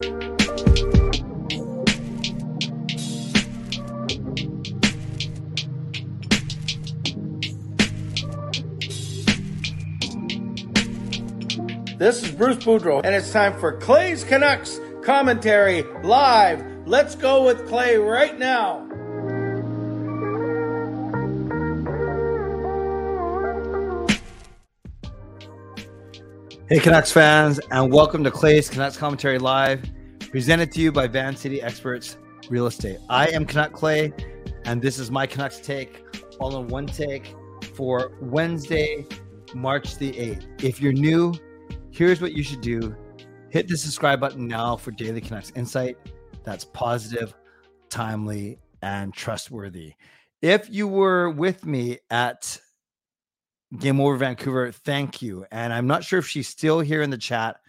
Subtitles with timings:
[0.00, 0.12] This
[12.22, 16.64] is Bruce Boudreau, and it's time for Clay's Canucks commentary live.
[16.86, 18.89] Let's go with Clay right now.
[26.70, 29.82] Hey, Canucks fans, and welcome to Clay's Canucks Commentary Live,
[30.30, 32.16] presented to you by Van City Experts
[32.48, 32.98] Real Estate.
[33.08, 34.12] I am Canuck Clay,
[34.66, 36.04] and this is my Canucks take,
[36.38, 37.34] all in one take
[37.74, 39.04] for Wednesday,
[39.52, 40.62] March the 8th.
[40.62, 41.34] If you're new,
[41.90, 42.94] here's what you should do
[43.48, 45.96] hit the subscribe button now for Daily Canucks Insight
[46.44, 47.34] that's positive,
[47.88, 49.94] timely, and trustworthy.
[50.40, 52.60] If you were with me at
[53.78, 55.46] Game Over Vancouver, thank you.
[55.50, 57.60] And I'm not sure if she's still here in the chat,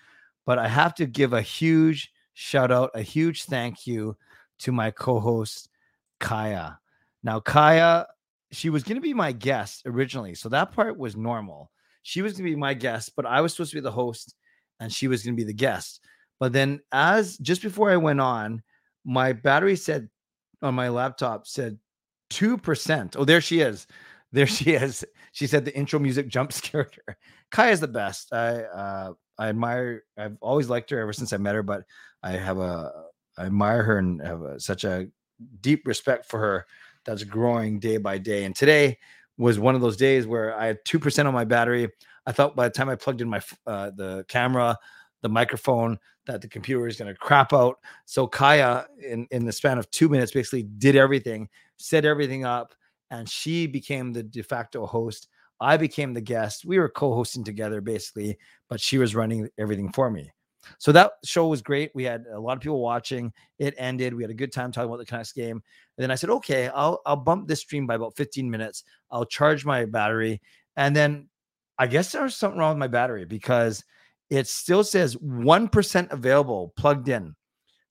[0.45, 4.17] but I have to give a huge shout out, a huge thank you
[4.59, 5.69] to my co host,
[6.19, 6.79] Kaya.
[7.23, 8.07] Now, Kaya,
[8.51, 10.35] she was going to be my guest originally.
[10.35, 11.71] So that part was normal.
[12.03, 14.33] She was going to be my guest, but I was supposed to be the host
[14.79, 16.01] and she was going to be the guest.
[16.39, 18.63] But then, as just before I went on,
[19.05, 20.09] my battery said
[20.63, 21.77] on my laptop said
[22.31, 23.15] 2%.
[23.17, 23.85] Oh, there she is.
[24.31, 25.03] There she is.
[25.33, 27.17] She said the intro music jump scared her.
[27.51, 28.33] Kai is the best.
[28.33, 30.03] I uh, I admire.
[30.17, 31.83] I've always liked her ever since I met her, but
[32.23, 32.91] I have a
[33.37, 35.07] I admire her and have a, such a
[35.61, 36.65] deep respect for her
[37.05, 38.43] that's growing day by day.
[38.45, 38.97] And today
[39.37, 41.89] was one of those days where I had two percent on my battery.
[42.25, 44.77] I thought by the time I plugged in my uh, the camera,
[45.21, 47.77] the microphone, that the computer is going to crap out.
[48.05, 52.73] So Kaya, in in the span of two minutes, basically did everything, set everything up,
[53.11, 55.27] and she became the de facto host.
[55.59, 56.65] I became the guest.
[56.65, 60.31] We were co-hosting together basically, but she was running everything for me.
[60.79, 61.91] So that show was great.
[61.93, 63.31] We had a lot of people watching.
[63.59, 64.13] It ended.
[64.13, 65.57] We had a good time talking about the Canucks game.
[65.57, 68.83] And then I said, okay, I'll I'll bump this stream by about 15 minutes.
[69.11, 70.41] I'll charge my battery.
[70.77, 71.29] And then
[71.77, 73.83] I guess there's something wrong with my battery because
[74.29, 77.35] it still says 1% available plugged in.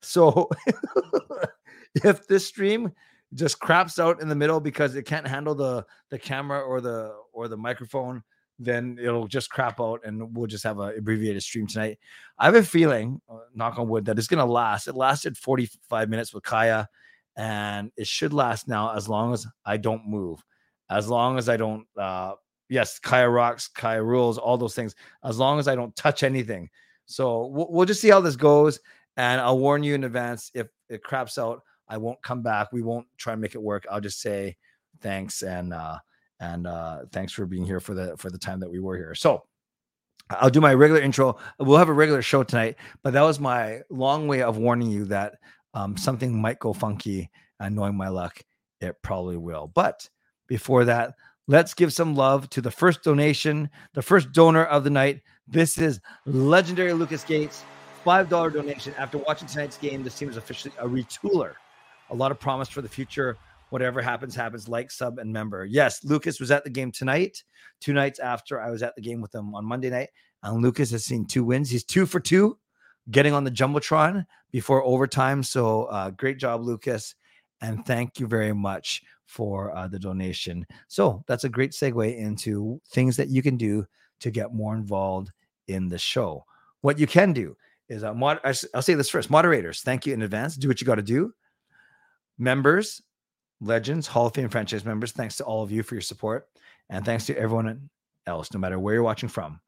[0.00, 0.48] So
[1.96, 2.92] if this stream
[3.34, 7.14] just craps out in the middle because it can't handle the the camera or the
[7.32, 8.22] or the microphone
[8.60, 11.98] then it'll just crap out and we'll just have an abbreviated stream tonight.
[12.38, 14.86] I have a feeling, uh, knock on wood, that it's going to last.
[14.86, 16.86] It lasted 45 minutes with Kaya,
[17.36, 20.44] and it should last now as long as I don't move,
[20.90, 22.34] as long as I don't, uh,
[22.68, 26.68] yes, Kaya rocks, Kaya rules, all those things, as long as I don't touch anything.
[27.06, 28.78] So we'll, we'll just see how this goes.
[29.16, 32.72] And I'll warn you in advance if it craps out, I won't come back.
[32.72, 33.84] We won't try and make it work.
[33.90, 34.56] I'll just say
[35.00, 35.98] thanks and, uh,
[36.40, 39.14] and uh, thanks for being here for the for the time that we were here.
[39.14, 39.42] So
[40.30, 41.36] I'll do my regular intro.
[41.58, 45.04] We'll have a regular show tonight, but that was my long way of warning you
[45.06, 45.34] that
[45.74, 47.30] um, something might go funky.
[47.58, 48.40] And knowing my luck,
[48.80, 49.70] it probably will.
[49.74, 50.08] But
[50.48, 51.14] before that,
[51.46, 55.20] let's give some love to the first donation, the first donor of the night.
[55.46, 57.64] This is legendary Lucas Gates,
[58.06, 58.94] $5 donation.
[58.96, 61.54] After watching tonight's game, this team is officially a retooler.
[62.10, 63.38] A lot of promise for the future
[63.70, 65.64] whatever happens, happens, like, sub, and member.
[65.64, 67.42] Yes, Lucas was at the game tonight,
[67.80, 70.08] two nights after I was at the game with him on Monday night.
[70.42, 71.70] And Lucas has seen two wins.
[71.70, 72.58] He's two for two,
[73.10, 75.42] getting on the Jumbotron before overtime.
[75.42, 77.14] So uh, great job, Lucas.
[77.60, 80.66] And thank you very much for uh, the donation.
[80.88, 83.86] So that's a great segue into things that you can do
[84.20, 85.30] to get more involved
[85.68, 86.44] in the show.
[86.80, 87.56] What you can do
[87.88, 88.40] is, uh, mod-
[88.74, 90.56] I'll say this first moderators, thank you in advance.
[90.56, 91.32] Do what you got to do.
[92.40, 93.02] Members,
[93.60, 95.12] legends, Hall of Fame franchise members.
[95.12, 96.48] Thanks to all of you for your support.
[96.88, 97.90] And thanks to everyone
[98.26, 99.60] else, no matter where you're watching from,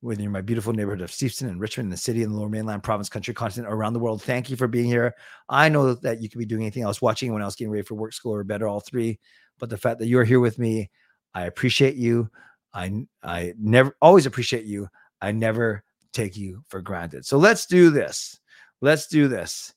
[0.00, 2.48] whether you're in my beautiful neighborhood of Steveston and Richmond, the city, in the lower
[2.48, 4.22] mainland, province, country, continent, around the world.
[4.22, 5.14] Thank you for being here.
[5.48, 7.94] I know that you could be doing anything else, watching anyone else getting ready for
[7.94, 9.20] work, school, or better, all three.
[9.60, 10.90] But the fact that you're here with me,
[11.32, 12.28] I appreciate you.
[12.74, 14.88] I I never always appreciate you.
[15.22, 17.24] I never take you for granted.
[17.24, 18.38] So let's do this.
[18.80, 19.72] Let's do this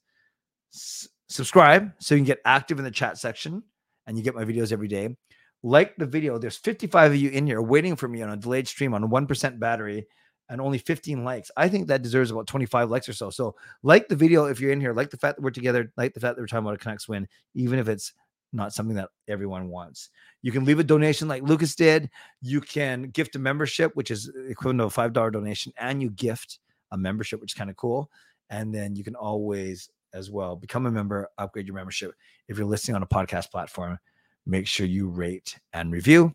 [1.29, 3.63] subscribe so you can get active in the chat section
[4.07, 5.15] and you get my videos every day.
[5.61, 6.37] Like the video.
[6.37, 9.59] There's 55 of you in here waiting for me on a delayed stream on 1%
[9.59, 10.07] battery
[10.49, 11.51] and only 15 likes.
[11.55, 13.29] I think that deserves about 25 likes or so.
[13.29, 16.13] So like the video if you're in here, like the fact that we're together, like
[16.13, 18.13] the fact that we're talking about a Canucks win, even if it's
[18.51, 20.09] not something that everyone wants.
[20.41, 22.09] You can leave a donation like Lucas did.
[22.41, 26.59] You can gift a membership, which is equivalent to a $5 donation, and you gift
[26.91, 28.09] a membership, which is kind of cool.
[28.49, 30.55] And then you can always as well.
[30.55, 32.13] Become a member, upgrade your membership.
[32.47, 33.97] If you're listening on a podcast platform,
[34.45, 36.33] make sure you rate and review.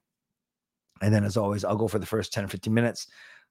[1.03, 3.09] And then, as always, I'll go for the first 10 or 15 minutes,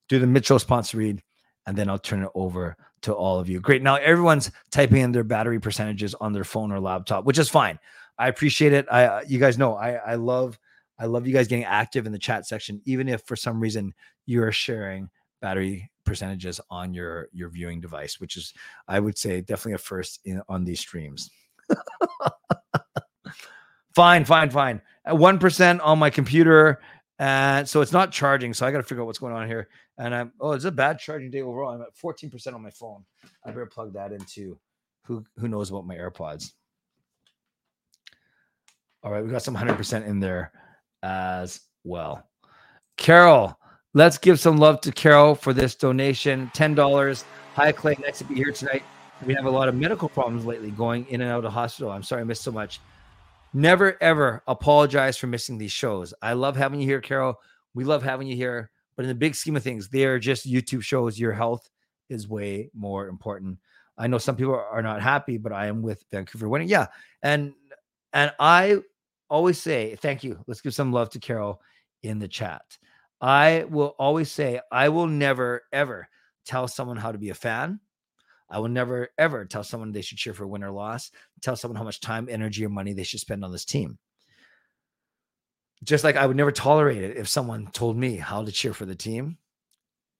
[0.09, 1.21] do the Mitchell sponsor read,
[1.65, 3.59] and then I'll turn it over to all of you.
[3.59, 3.83] Great.
[3.83, 7.79] Now everyone's typing in their battery percentages on their phone or laptop, which is fine.
[8.17, 8.85] I appreciate it.
[8.91, 10.57] I, uh, you guys know, I, I love,
[10.99, 13.93] I love you guys getting active in the chat section, even if for some reason
[14.25, 15.09] you're sharing
[15.41, 18.53] battery percentages on your your viewing device, which is,
[18.87, 21.29] I would say, definitely a first in on these streams.
[23.95, 24.81] fine, fine, fine.
[25.07, 26.81] One percent on my computer,
[27.19, 28.53] and so it's not charging.
[28.53, 29.69] So I got to figure out what's going on here.
[29.97, 31.73] And I'm oh, it's a bad charging day overall.
[31.73, 33.05] I'm at 14% on my phone.
[33.45, 34.57] I better plug that into
[35.03, 36.51] who who knows about my AirPods.
[39.03, 40.53] All right, we got some 100% in there
[41.03, 42.25] as well.
[42.95, 43.59] Carol,
[43.93, 46.51] let's give some love to Carol for this donation.
[46.53, 47.23] $10.
[47.55, 47.95] Hi, Clay.
[47.99, 48.83] Nice to be here tonight.
[49.25, 51.91] We have a lot of medical problems lately going in and out of hospital.
[51.91, 52.79] I'm sorry I missed so much.
[53.53, 56.13] Never ever apologize for missing these shows.
[56.21, 57.39] I love having you here, Carol.
[57.75, 58.71] We love having you here.
[58.95, 61.19] But in the big scheme of things, they are just YouTube shows.
[61.19, 61.69] Your health
[62.09, 63.59] is way more important.
[63.97, 66.67] I know some people are not happy, but I am with Vancouver winning.
[66.67, 66.87] Yeah.
[67.21, 67.53] And
[68.11, 68.79] and I
[69.29, 70.43] always say thank you.
[70.47, 71.61] Let's give some love to Carol
[72.01, 72.61] in the chat.
[73.23, 76.07] I will always say I will never ever
[76.45, 77.79] tell someone how to be a fan.
[78.49, 81.09] I will never ever tell someone they should cheer for win or loss,
[81.41, 83.97] tell someone how much time, energy, or money they should spend on this team
[85.83, 88.85] just like I would never tolerate it if someone told me how to cheer for
[88.85, 89.37] the team.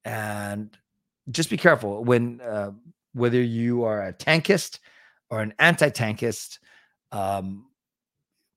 [0.06, 0.76] And
[1.32, 2.72] just be careful when uh,
[3.14, 4.80] whether you are a tankist
[5.30, 6.60] or an anti-tankist.
[7.12, 7.68] Um,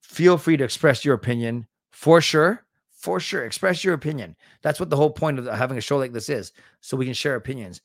[0.02, 2.65] feel free to express your opinion for sure.
[3.06, 4.34] For sure, express your opinion.
[4.62, 6.50] That's what the whole point of having a show like this is,
[6.80, 7.80] so we can share opinions.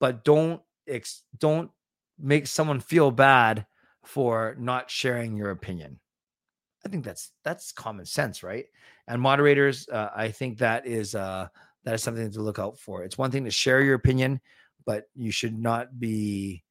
[0.00, 1.70] But don't ex- don't
[2.18, 3.66] make someone feel bad
[4.06, 6.00] for not sharing your opinion.
[6.86, 8.64] I think that's that's common sense, right?
[9.06, 11.48] And moderators, uh, I think that is uh,
[11.84, 13.04] that is something to look out for.
[13.04, 14.40] It's one thing to share your opinion,
[14.86, 16.64] but you should not be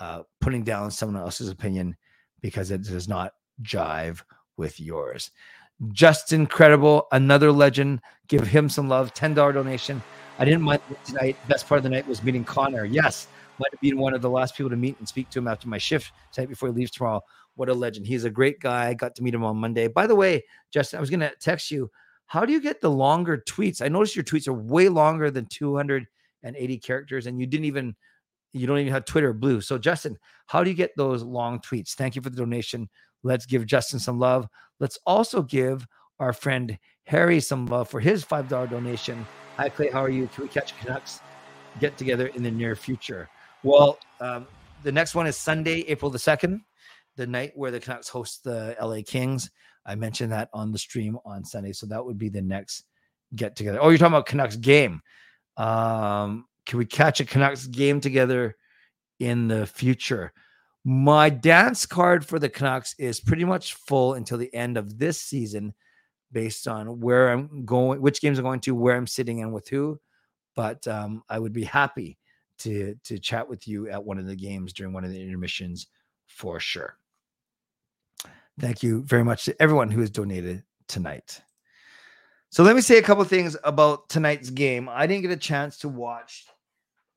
[0.00, 1.96] uh, putting down someone else's opinion
[2.40, 4.22] because it does not jive
[4.56, 5.30] with yours.
[5.92, 8.00] Just incredible, another legend.
[8.28, 9.12] Give him some love.
[9.12, 10.02] Ten dollar donation.
[10.38, 11.36] I didn't mind tonight.
[11.48, 12.84] Best part of the night was meeting Connor.
[12.84, 13.28] Yes,
[13.58, 15.68] might have been one of the last people to meet and speak to him after
[15.68, 17.22] my shift tonight before he leaves tomorrow.
[17.54, 18.06] What a legend.
[18.06, 18.88] He's a great guy.
[18.88, 19.88] I got to meet him on Monday.
[19.88, 21.90] By the way, Justin, I was going to text you.
[22.26, 23.80] How do you get the longer tweets?
[23.80, 27.94] I noticed your tweets are way longer than 280 characters, and you didn't even,
[28.52, 29.60] you don't even have Twitter blue.
[29.60, 31.94] So, Justin, how do you get those long tweets?
[31.94, 32.88] Thank you for the donation.
[33.22, 34.48] Let's give Justin some love.
[34.80, 35.86] Let's also give
[36.18, 39.26] our friend Harry some love for his $5 donation.
[39.56, 39.90] Hi, Clay.
[39.90, 40.28] How are you?
[40.28, 41.20] Can we catch Canucks
[41.80, 43.28] get together in the near future?
[43.62, 44.46] Well, um,
[44.82, 46.60] the next one is Sunday, April the 2nd
[47.16, 49.50] the night where the Canucks host the LA Kings.
[49.84, 51.72] I mentioned that on the stream on Sunday.
[51.72, 52.84] So that would be the next
[53.34, 53.78] get together.
[53.80, 55.00] Oh, you're talking about Canucks game.
[55.56, 58.56] Um, can we catch a Canucks game together
[59.18, 60.32] in the future?
[60.88, 65.20] My dance card for the Canucks is pretty much full until the end of this
[65.20, 65.74] season,
[66.30, 69.66] based on where I'm going, which games I'm going to, where I'm sitting, and with
[69.66, 69.98] who.
[70.54, 72.18] But um, I would be happy
[72.58, 75.88] to to chat with you at one of the games during one of the intermissions
[76.28, 76.96] for sure.
[78.60, 81.42] Thank you very much to everyone who has donated tonight.
[82.50, 84.88] So let me say a couple things about tonight's game.
[84.88, 86.44] I didn't get a chance to watch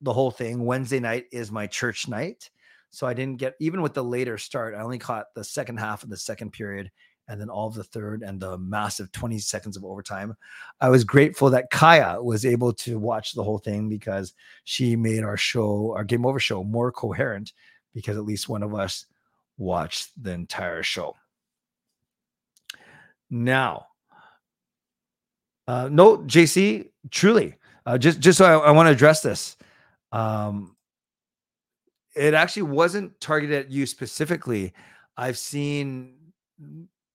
[0.01, 0.65] the whole thing.
[0.65, 2.49] Wednesday night is my church night.
[2.91, 6.03] So I didn't get even with the later start, I only caught the second half
[6.03, 6.91] of the second period
[7.29, 10.35] and then all of the third and the massive 20 seconds of overtime.
[10.81, 15.23] I was grateful that Kaya was able to watch the whole thing because she made
[15.23, 17.53] our show, our game over show, more coherent
[17.93, 19.05] because at least one of us
[19.57, 21.15] watched the entire show.
[23.29, 23.85] Now,
[25.67, 27.55] uh, no, JC, truly,
[27.85, 29.55] uh, just just so I, I want to address this.
[30.11, 30.75] Um,
[32.19, 34.73] it actually wasn't targeted at you specifically.
[35.15, 36.15] I've seen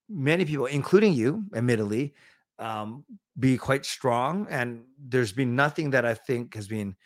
[0.08, 2.14] many people, including you, admittedly,
[2.58, 3.04] um,
[3.38, 6.96] be quite strong, and there's been nothing that I think has been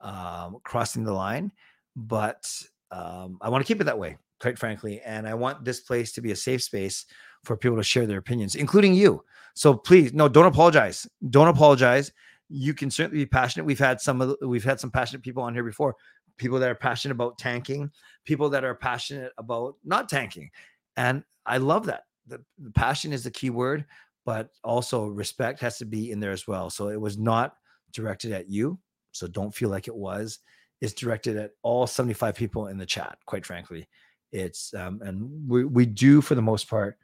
[0.00, 1.52] um, crossing the line.
[1.94, 2.50] But
[2.90, 6.12] um, I want to keep it that way, quite frankly, and I want this place
[6.12, 7.04] to be a safe space
[7.44, 9.24] for people to share their opinions, including you.
[9.54, 11.06] So please, no, don't apologize.
[11.28, 12.12] Don't apologize.
[12.48, 13.64] You can certainly be passionate.
[13.64, 15.96] We've had some of the, we've had some passionate people on here before.
[16.42, 17.88] People that are passionate about tanking,
[18.24, 20.50] people that are passionate about not tanking,
[20.96, 22.02] and I love that.
[22.26, 23.84] The, the passion is the key word,
[24.26, 26.68] but also respect has to be in there as well.
[26.68, 27.54] So it was not
[27.92, 28.76] directed at you.
[29.12, 30.40] So don't feel like it was.
[30.80, 33.18] It's directed at all 75 people in the chat.
[33.24, 33.88] Quite frankly,
[34.32, 36.98] it's um, and we we do for the most part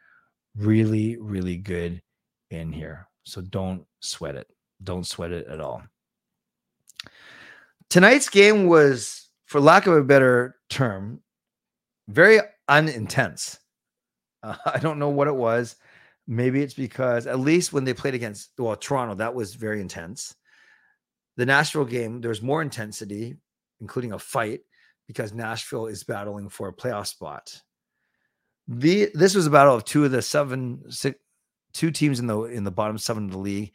[0.57, 2.03] really, really good
[2.51, 3.07] in here.
[3.23, 4.49] So don't sweat it.
[4.83, 5.85] Don't sweat it at all.
[7.89, 11.23] Tonight's game was for lack of a better term,
[12.07, 12.39] very
[12.69, 13.59] unintense.
[14.43, 15.75] Uh, I don't know what it was.
[16.27, 20.35] Maybe it's because at least when they played against well Toronto, that was very intense.
[21.39, 23.37] The Nashville game, there's more intensity,
[23.81, 24.61] including a fight,
[25.07, 27.63] because Nashville is battling for a playoff spot.
[28.67, 31.19] The this was a battle of two of the seven six,
[31.73, 33.73] two teams in the in the bottom seven of the league,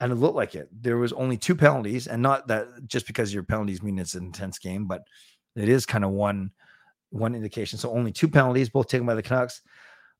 [0.00, 0.68] and it looked like it.
[0.72, 4.24] There was only two penalties, and not that just because your penalties mean it's an
[4.24, 5.02] intense game, but
[5.54, 6.50] it is kind of one
[7.10, 7.78] one indication.
[7.78, 9.62] So only two penalties, both taken by the Canucks.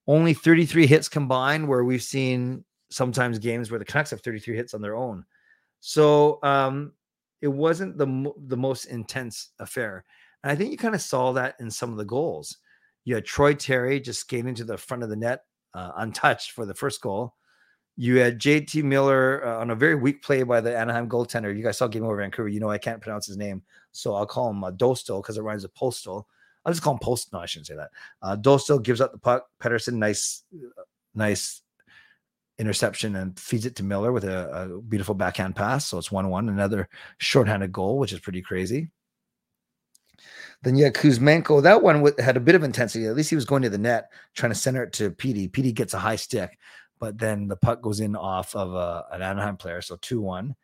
[0.06, 4.72] Only 33 hits combined, where we've seen sometimes games where the Canucks have 33 hits
[4.72, 5.24] on their own.
[5.80, 6.92] So um,
[7.42, 10.04] it wasn't the the most intense affair,
[10.42, 12.58] and I think you kind of saw that in some of the goals.
[13.04, 15.42] You had Troy Terry just skating to the front of the net
[15.74, 17.34] uh, untouched for the first goal.
[17.96, 21.56] You had JT Miller uh, on a very weak play by the Anaheim goaltender.
[21.56, 22.48] You guys saw Game Over Vancouver.
[22.48, 23.62] You know I can't pronounce his name,
[23.92, 26.28] so I'll call him uh, because it rhymes with Postal.
[26.64, 27.32] I'll just call him Post.
[27.32, 27.90] No, I shouldn't say that.
[28.20, 28.36] Uh,
[28.78, 29.46] gives up the puck.
[29.62, 30.82] Pettersson, nice, uh,
[31.14, 31.62] nice
[32.58, 35.86] interception and feeds it to Miller with a, a beautiful backhand pass.
[35.86, 36.88] So it's 1 1, another
[37.18, 38.90] shorthanded goal, which is pretty crazy.
[40.62, 41.62] Then you had Kuzmenko.
[41.62, 43.06] That one had a bit of intensity.
[43.06, 45.48] At least he was going to the net, trying to center it to Petey.
[45.48, 46.58] Petey gets a high stick
[46.98, 50.20] but then the puck goes in off of a, uh, an Anaheim player, so two
[50.20, 50.54] one.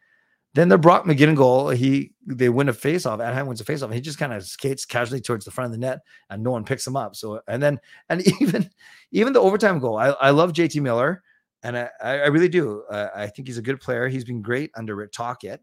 [0.54, 3.24] Then the Brock McGinnon goal, he they win a faceoff.
[3.24, 3.92] Anaheim wins a faceoff.
[3.92, 6.64] He just kind of skates casually towards the front of the net, and no one
[6.64, 7.16] picks him up.
[7.16, 8.68] So and then and even
[9.12, 11.22] even the overtime goal, I, I love JT Miller,
[11.62, 12.82] and I I really do.
[12.90, 14.08] Uh, I think he's a good player.
[14.08, 15.60] He's been great under Rick Tocchet.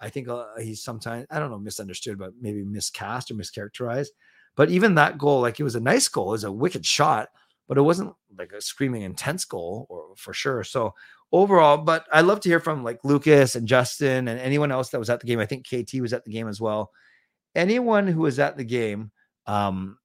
[0.00, 4.08] I think uh, he's sometimes I don't know misunderstood, but maybe miscast or mischaracterized.
[4.56, 7.28] But even that goal, like it was a nice goal, it was a wicked shot
[7.68, 10.64] but it wasn't like a screaming intense goal or for sure.
[10.64, 10.94] So
[11.32, 14.98] overall, but I love to hear from like Lucas and Justin and anyone else that
[14.98, 15.40] was at the game.
[15.40, 16.90] I think KT was at the game as well.
[17.54, 19.12] Anyone who was at the game,
[19.46, 19.98] um,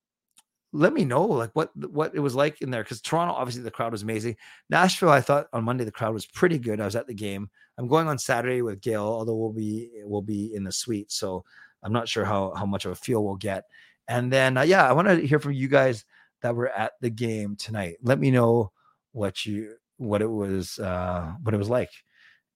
[0.72, 3.72] let me know like what what it was like in there because Toronto obviously the
[3.72, 4.36] crowd was amazing.
[4.70, 6.80] Nashville, I thought on Monday the crowd was pretty good.
[6.80, 7.50] I was at the game.
[7.78, 11.44] I'm going on Saturday with Gail, although we'll be we'll be in the suite, so
[11.82, 13.64] I'm not sure how how much of a feel we'll get.
[14.08, 16.06] And then uh, yeah, I want to hear from you guys
[16.42, 17.98] that were at the game tonight.
[18.02, 18.72] Let me know
[19.12, 21.90] what you what it was uh what it was like.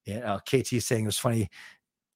[0.06, 1.50] Yeah, uh, KT saying it was funny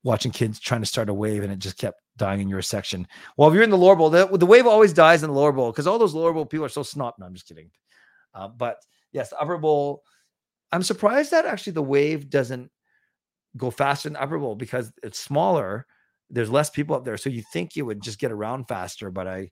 [0.03, 3.07] watching kids trying to start a wave and it just kept dying in your section.
[3.35, 5.51] Well, if you're in the lower bowl, the, the wave always dies in the lower
[5.51, 7.15] bowl because all those lower bowl people are so snot.
[7.19, 7.69] No, I'm just kidding.
[8.33, 8.77] Uh, but
[9.11, 10.03] yes, upper bowl.
[10.71, 12.69] I'm surprised that actually the wave doesn't
[13.55, 15.85] go faster than upper bowl because it's smaller.
[16.29, 19.09] There's less people up there, so you think you would just get around faster.
[19.09, 19.51] But I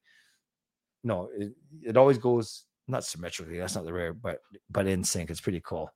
[1.06, 3.60] no, it, it always goes not symmetrically.
[3.60, 5.30] That's not the rare, but but in sync.
[5.30, 5.92] It's pretty cool.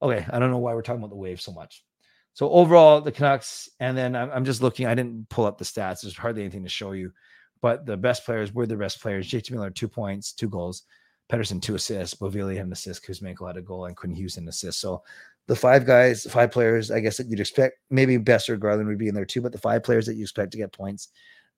[0.00, 1.84] Okay, I don't know why we're talking about the wave so much.
[2.32, 4.86] So overall, the Canucks, and then I'm, I'm just looking.
[4.86, 6.02] I didn't pull up the stats.
[6.02, 7.12] There's hardly anything to show you,
[7.60, 9.28] but the best players were the best players.
[9.28, 10.84] JT Miller two points, two goals.
[11.30, 12.14] Pettersson two assists.
[12.14, 13.04] Beauvillier had an assist.
[13.04, 14.80] Kuzmenko had a goal, and Quinn Hughes an assist.
[14.80, 15.02] So
[15.48, 17.78] the five guys, five players, I guess that you'd expect.
[17.90, 20.52] Maybe Boeser Garland would be in there too, but the five players that you expect
[20.52, 21.08] to get points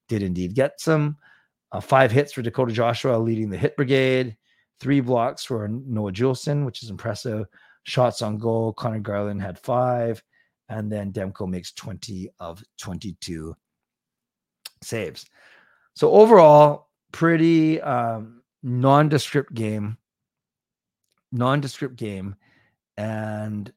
[0.09, 1.17] did indeed get some.
[1.73, 4.37] Uh, five hits for Dakota Joshua leading the hit brigade.
[4.79, 7.47] Three blocks for Noah Juulsen, which is impressive.
[7.85, 8.73] Shots on goal.
[8.73, 10.23] Conor Garland had five.
[10.69, 13.55] And then Demko makes 20 of 22
[14.83, 15.27] saves.
[15.95, 19.97] So overall, pretty um, nondescript game.
[21.31, 22.37] Nondescript game.
[22.97, 23.73] And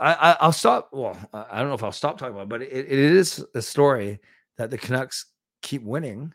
[0.00, 0.90] I, I will stop.
[0.92, 3.62] Well, I don't know if I'll stop talking about, it, but it, it is a
[3.62, 4.20] story
[4.56, 5.26] that the Canucks
[5.62, 6.32] keep winning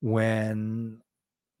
[0.00, 1.00] when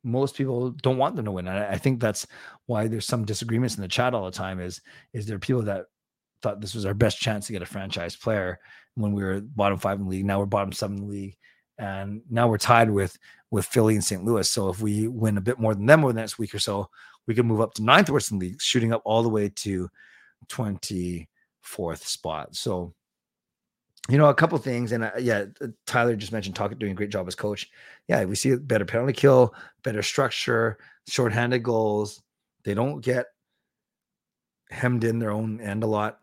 [0.02, 1.48] most people don't want them to win.
[1.48, 2.26] And I, I think that's
[2.66, 4.60] why there's some disagreements in the chat all the time.
[4.60, 4.80] Is
[5.12, 5.86] is there people that
[6.42, 8.58] thought this was our best chance to get a franchise player
[8.94, 10.26] when we were bottom five in the league.
[10.26, 11.36] Now we're bottom seven in the league,
[11.78, 13.18] and now we're tied with
[13.50, 14.24] with Philly and St.
[14.24, 14.48] Louis.
[14.48, 16.88] So if we win a bit more than them over the next week or so,
[17.26, 19.48] we can move up to ninth worst in the league, shooting up all the way
[19.48, 19.88] to
[20.48, 21.28] 20
[21.64, 22.54] fourth spot.
[22.54, 22.94] So,
[24.08, 26.94] you know, a couple things, and uh, yeah, uh, Tyler just mentioned talking doing a
[26.94, 27.70] great job as coach.
[28.06, 30.78] Yeah, we see better penalty kill, better structure,
[31.08, 32.22] shorthanded goals.
[32.64, 33.26] They don't get
[34.70, 36.20] hemmed in their own end a lot.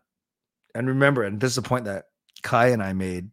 [0.74, 2.06] And remember, and this is a point that
[2.42, 3.30] Kai and I made.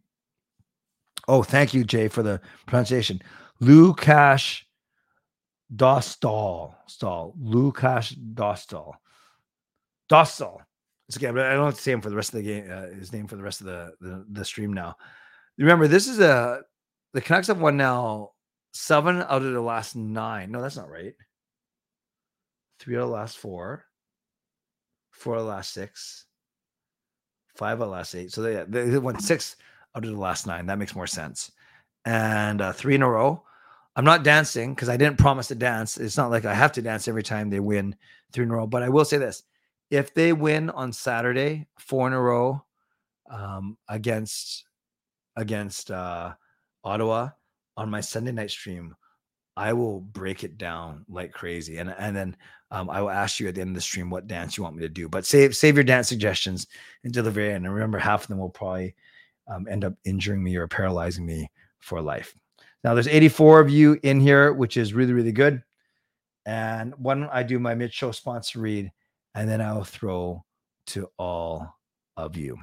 [1.28, 3.22] Oh, thank you, Jay, for the pronunciation.
[3.62, 4.62] Lukash
[5.74, 6.74] Dostal.
[6.86, 7.34] Stall.
[7.40, 8.94] Lukash Dostal.
[10.10, 10.58] Dostal.
[11.10, 12.70] It's okay, but I don't have to say him for the rest of the game.
[12.70, 14.94] Uh, his name for the rest of the, the the stream now.
[15.58, 16.62] Remember, this is a
[17.14, 18.30] the Canucks have won now
[18.74, 20.52] seven out of the last nine.
[20.52, 21.14] No, that's not right.
[22.78, 23.86] Three out of the last four.
[25.10, 26.26] Four out of the last six.
[27.56, 28.30] five out of the last eight.
[28.30, 29.56] So they, they won six
[29.96, 30.66] out of the last nine.
[30.66, 31.50] That makes more sense.
[32.04, 33.42] And uh, three in a row.
[33.96, 35.98] I'm not dancing because I didn't promise to dance.
[35.98, 37.96] It's not like I have to dance every time they win
[38.32, 38.68] three in a row.
[38.68, 39.42] But I will say this:
[39.90, 42.64] if they win on Saturday, four in a row
[43.30, 44.64] um, against
[45.36, 46.32] against uh,
[46.84, 47.30] Ottawa
[47.76, 48.94] on my Sunday night stream,
[49.56, 52.36] I will break it down like crazy, and and then
[52.70, 54.76] um, I will ask you at the end of the stream what dance you want
[54.76, 55.08] me to do.
[55.08, 56.68] But save save your dance suggestions
[57.04, 58.94] until the very end, and remember, half of them will probably
[59.48, 62.34] um, end up injuring me or paralyzing me for life.
[62.84, 65.62] Now, there's 84 of you in here, which is really really good.
[66.46, 68.92] And don't I do my mid show sponsor read,
[69.34, 70.44] and then I'll throw
[70.88, 71.78] to all
[72.16, 72.58] of you.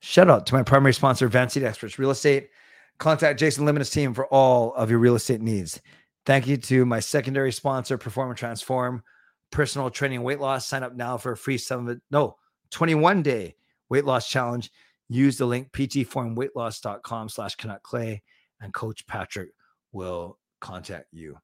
[0.00, 2.50] Shout out to my primary sponsor, Van Experts Real Estate.
[2.98, 5.80] Contact Jason Lim team for all of your real estate needs.
[6.26, 9.02] Thank you to my secondary sponsor, Perform and Transform,
[9.50, 10.66] personal training weight loss.
[10.66, 12.36] Sign up now for a free seven, no,
[12.70, 13.54] 21 day
[13.88, 14.70] weight loss challenge.
[15.08, 18.22] Use the link ptformweightloss.com slash Canuck Clay
[18.60, 19.50] and Coach Patrick
[19.92, 21.38] will contact you.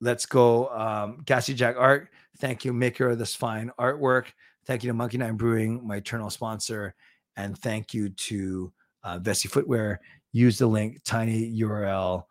[0.00, 0.68] Let's go.
[0.68, 2.08] Um, Gassy Jack Art.
[2.38, 4.26] Thank you, maker of this fine artwork.
[4.66, 6.94] Thank you to Monkey Nine Brewing, my eternal sponsor.
[7.36, 8.72] And thank you to
[9.04, 10.00] uh, Vessi Footwear
[10.32, 12.24] use the link tinyurl.com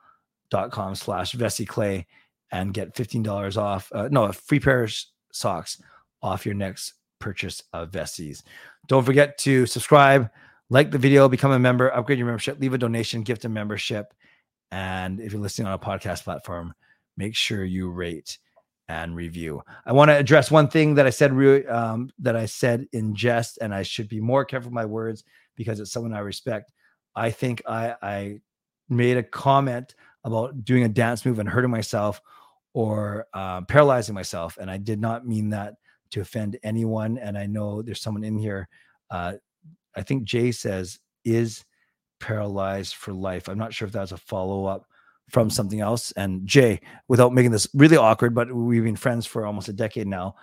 [0.95, 1.36] slash
[1.67, 2.05] Clay
[2.51, 3.91] and get $15 off.
[3.91, 4.93] Uh, no, a free pair of
[5.31, 5.81] socks
[6.22, 8.43] off your next purchase of Vesties.
[8.88, 10.29] Don't forget to subscribe,
[10.69, 14.13] like the video, become a member, upgrade your membership, leave a donation, gift a membership.
[14.72, 16.74] And if you're listening on a podcast platform,
[17.17, 18.38] make sure you rate
[18.88, 19.62] and review.
[19.86, 23.15] I want to address one thing that I said re- um, that I said in
[23.15, 25.24] jest, and I should be more careful with my words
[25.55, 26.72] because it's someone I respect.
[27.15, 28.39] I think I, I
[28.89, 32.22] made a comment about doing a dance move and hurting myself
[32.74, 34.57] or uh, paralyzing myself.
[34.60, 35.75] And I did not mean that
[36.12, 37.17] to offend anyone.
[37.17, 38.67] And I know there's someone in here.
[39.10, 39.34] Uh,
[39.95, 41.65] I think Jay says, is
[42.19, 43.48] paralyzed for life.
[43.48, 44.85] I'm not sure if that's a follow up
[45.29, 46.11] from something else.
[46.14, 50.07] And Jay, without making this really awkward, but we've been friends for almost a decade
[50.07, 50.35] now.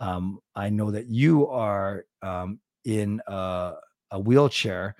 [0.00, 3.74] Um, I know that you are um, in a,
[4.10, 4.96] a wheelchair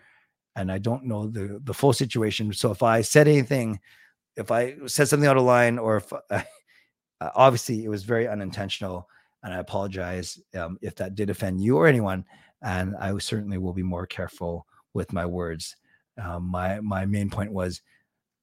[0.56, 2.52] and I don't know the the full situation.
[2.52, 3.80] So if I said anything,
[4.36, 6.44] if I said something out of line, or if I,
[7.34, 9.08] obviously it was very unintentional,
[9.42, 12.24] and I apologize um, if that did offend you or anyone.
[12.62, 15.76] And I certainly will be more careful with my words.
[16.22, 17.80] Um, my my main point was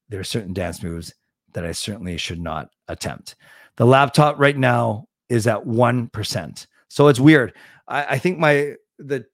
[0.10, 1.14] there are certain dance moves
[1.54, 3.36] that I certainly should not attempt.
[3.76, 7.54] The laptop right now is at one percent, so it's weird.
[7.88, 9.26] I, I think my the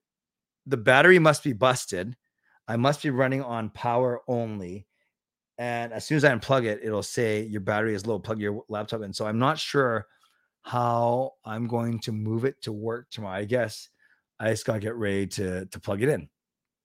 [0.65, 2.15] the battery must be busted
[2.67, 4.88] I must be running on power only.
[5.57, 8.63] And as soon as I unplug it, it'll say your battery is low, plug your
[8.69, 9.13] laptop in.
[9.13, 10.07] So I'm not sure
[10.63, 13.38] how I'm going to move it to work tomorrow.
[13.38, 13.89] I guess
[14.39, 16.29] I just gotta get ready to to plug it in,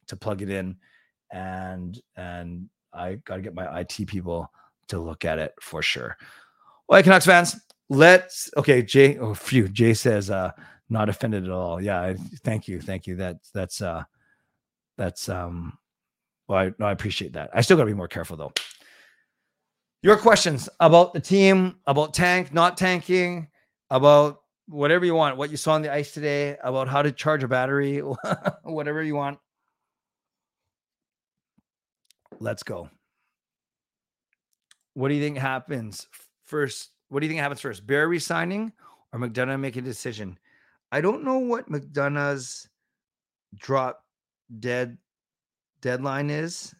[0.08, 0.76] to plug it in,
[1.32, 2.68] and and
[2.98, 4.50] I gotta get my IT people
[4.88, 6.16] to look at it for sure.
[6.88, 8.82] All right, Canucks fans, let's okay.
[8.82, 9.68] Jay, oh, phew.
[9.68, 10.52] Jay says, uh,
[10.90, 11.80] not offended at all.
[11.80, 13.16] Yeah, thank you, thank you.
[13.16, 14.04] That's that's uh
[14.96, 15.78] that's um
[16.48, 17.50] well I, no, I appreciate that.
[17.52, 18.52] I still got to be more careful though.
[20.02, 23.48] Your questions about the team, about tank, not tanking,
[23.90, 27.42] about whatever you want, what you saw on the ice today, about how to charge
[27.42, 27.98] a battery,
[28.62, 29.38] whatever you want.
[32.40, 32.88] Let's go.
[34.94, 36.06] What do you think happens
[36.44, 36.90] first?
[37.08, 37.86] What do you think happens first?
[37.86, 38.72] Bear resigning
[39.12, 40.38] or McDonough making a decision?
[40.90, 42.68] I don't know what McDonough's
[43.56, 44.04] drop
[44.58, 44.98] dead
[45.80, 46.74] deadline is,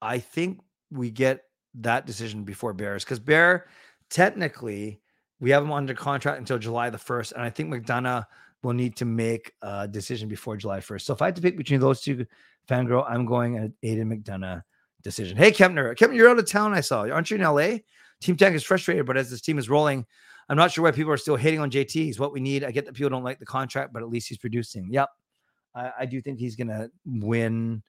[0.00, 3.66] I think we get that decision before Bears because Bear
[4.10, 5.00] technically
[5.40, 7.32] we have him under contract until July the 1st.
[7.32, 8.26] And I think McDonough
[8.62, 11.02] will need to make a decision before July 1st.
[11.02, 12.26] So if I had to pick between those two,
[12.72, 14.62] fangirl, I'm going at Aidan McDonough
[15.02, 15.36] decision.
[15.36, 16.74] Hey, Kempner, Kempner, you're out of town.
[16.74, 17.08] I saw.
[17.08, 17.78] Aren't you in LA?
[18.20, 20.06] Team Tank is frustrated, but as this team is rolling,
[20.48, 21.92] I'm not sure why people are still hating on JT.
[21.92, 22.64] He's what we need.
[22.64, 24.88] I get that people don't like the contract, but at least he's producing.
[24.90, 25.08] Yep.
[25.74, 27.82] I, I do think he's gonna win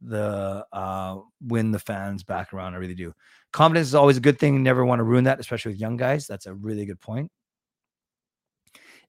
[0.00, 2.74] the uh win the fans back around.
[2.74, 3.14] I really do.
[3.52, 4.62] Confidence is always a good thing.
[4.62, 6.26] Never want to ruin that, especially with young guys.
[6.26, 7.30] That's a really good point.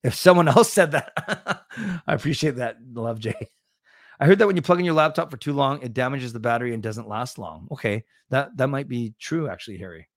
[0.04, 1.12] If someone else said that,
[2.08, 2.78] I appreciate that.
[2.94, 3.50] Love Jay.
[4.20, 6.40] I heard that when you plug in your laptop for too long, it damages the
[6.40, 7.68] battery and doesn't last long.
[7.72, 10.10] Okay, that that might be true, actually, Harry.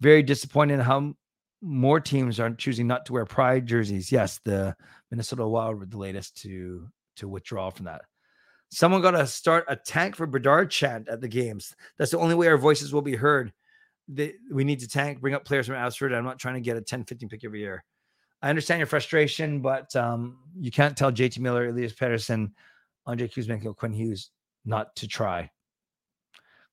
[0.00, 1.14] Very disappointed how
[1.60, 4.10] more teams are choosing not to wear pride jerseys.
[4.10, 4.74] Yes, the
[5.10, 8.02] Minnesota Wild were the latest to to withdraw from that.
[8.70, 11.76] Someone got to start a tank for Bedard chant at the games.
[11.98, 13.52] That's the only way our voices will be heard.
[14.08, 16.14] We need to tank, bring up players from Abbotsford.
[16.14, 17.84] I'm not trying to get a 10, 15 pick every year.
[18.40, 22.52] I understand your frustration, but um, you can't tell JT Miller, Elias Pettersson,
[23.06, 24.30] Andrei Kuzmenko, Quinn Hughes
[24.64, 25.50] not to try.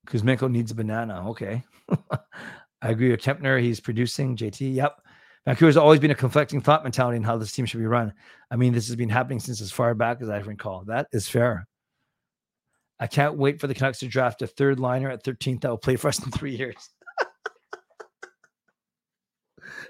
[0.06, 1.28] Kuzmenko needs a banana.
[1.30, 1.64] Okay.
[2.82, 3.60] I agree with Kempner.
[3.60, 4.74] He's producing JT.
[4.74, 4.96] Yep.
[5.46, 8.12] Vancouver's always been a conflicting thought mentality in how this team should be run.
[8.50, 10.84] I mean, this has been happening since as far back as I recall.
[10.86, 11.66] That is fair.
[12.98, 15.78] I can't wait for the Canucks to draft a third liner at 13th that will
[15.78, 16.90] play for us in three years.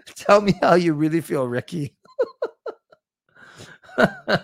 [0.14, 1.96] Tell me how you really feel, Ricky.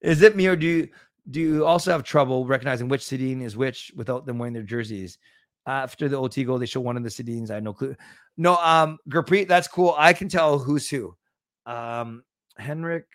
[0.00, 0.88] is it me or do you
[1.30, 5.18] do you also have trouble recognizing which Sedin is which without them wearing their jerseys?
[5.66, 7.50] After the OT goal, they show one of the Sedins.
[7.50, 7.94] I had no clue.
[8.36, 9.94] No, um, Gurpreet, that's cool.
[9.96, 11.14] I can tell who's who.
[11.66, 12.22] Um,
[12.56, 13.06] Henrik,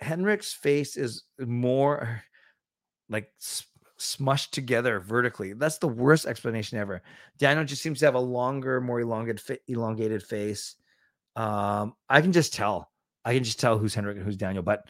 [0.00, 2.22] Henrik's face is more
[3.08, 3.30] like
[3.98, 5.52] smushed together vertically.
[5.52, 7.02] That's the worst explanation ever.
[7.38, 10.76] Daniel just seems to have a longer, more elongated, elongated face.
[11.36, 12.90] Um, I can just tell.
[13.24, 14.84] I can just tell who's Henrik and who's Daniel, but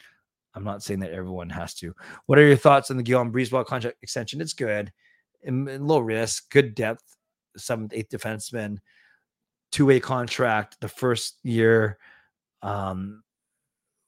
[0.59, 1.94] I'm not saying that everyone has to.
[2.27, 4.40] What are your thoughts on the Guillaume Brisebois contract extension?
[4.40, 4.92] It's good,
[5.47, 7.05] low risk, good depth,
[7.57, 8.79] seventh, eighth defenseman,
[9.71, 10.81] two way contract.
[10.81, 11.99] The first year,
[12.62, 13.23] um,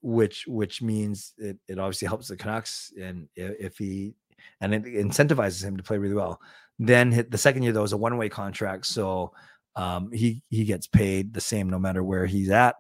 [0.03, 4.15] which which means it, it obviously helps the Canucks, and if he
[4.61, 6.41] and it incentivizes him to play really well.
[6.81, 9.33] Then the second year though is a one way contract, so
[9.77, 12.75] um, he he gets paid the same no matter where he's at.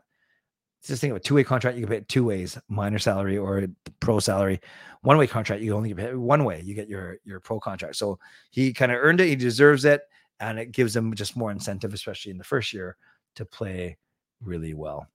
[0.83, 3.37] Just think of a two way contract, you can pay it two ways: minor salary
[3.37, 3.67] or
[4.01, 4.61] pro salary.
[5.03, 6.63] One way contract, you only get paid one way.
[6.63, 7.97] You get your your pro contract.
[7.97, 8.19] So
[8.51, 9.29] he kind of earned it.
[9.29, 10.03] He deserves it,
[10.41, 12.97] and it gives him just more incentive, especially in the first year,
[13.37, 13.99] to play
[14.43, 15.07] really well.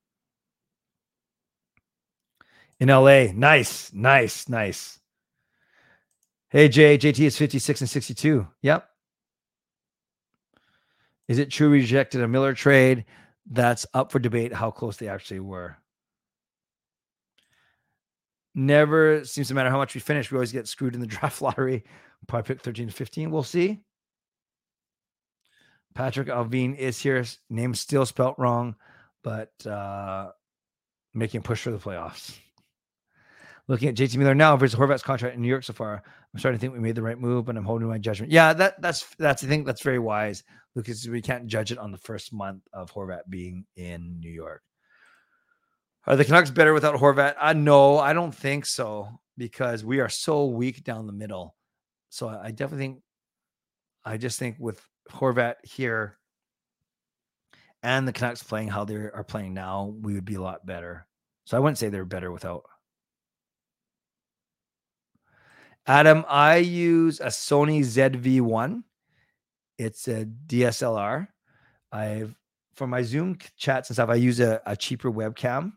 [2.78, 5.00] In LA, nice, nice, nice.
[6.50, 8.46] Hey, Jay, JT is 56 and 62.
[8.62, 8.88] Yep.
[11.28, 13.04] Is it true rejected a Miller trade?
[13.48, 15.76] That's up for debate how close they actually were.
[18.54, 20.30] Never seems to matter how much we finish.
[20.30, 21.84] We always get screwed in the draft lottery.
[22.26, 23.30] Probably pick 13 to 15.
[23.30, 23.82] We'll see.
[25.94, 27.24] Patrik Allvin is here.
[27.48, 28.76] Name still spelt wrong,
[29.22, 30.30] but uh,
[31.14, 32.36] making a push for the playoffs.
[33.68, 36.58] Looking at JT Miller now versus Horvat's contract in New York so far, I'm starting
[36.58, 38.30] to think we made the right move, but I'm holding my judgment.
[38.30, 40.44] Yeah, that that's that's I think that's very wise,
[40.76, 44.62] because we can't judge it on the first month of Horvat being in New York.
[46.06, 47.34] Are the Canucks better without Horvat?
[47.40, 49.08] Uh, no, I don't think so
[49.38, 51.56] because we are so weak down the middle.
[52.10, 53.02] So I definitely think,
[54.04, 56.18] I just think with Horvat here
[57.82, 61.06] and the Canucks playing how they are playing now, we would be a lot better.
[61.46, 62.64] So I wouldn't say they're better without
[65.88, 68.82] Adam, I use a Sony ZV1.
[69.78, 71.28] It's a DSLR.
[71.92, 72.34] I've
[72.74, 75.72] for my Zoom chats and stuff, I use a, a cheaper webcam.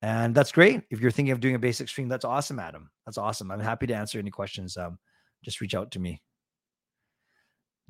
[0.00, 0.82] And that's great.
[0.90, 2.88] If you're thinking of doing a basic stream, that's awesome, Adam.
[3.04, 3.50] That's awesome.
[3.50, 4.76] I'm happy to answer any questions.
[4.76, 4.96] Um,
[5.44, 6.22] just reach out to me.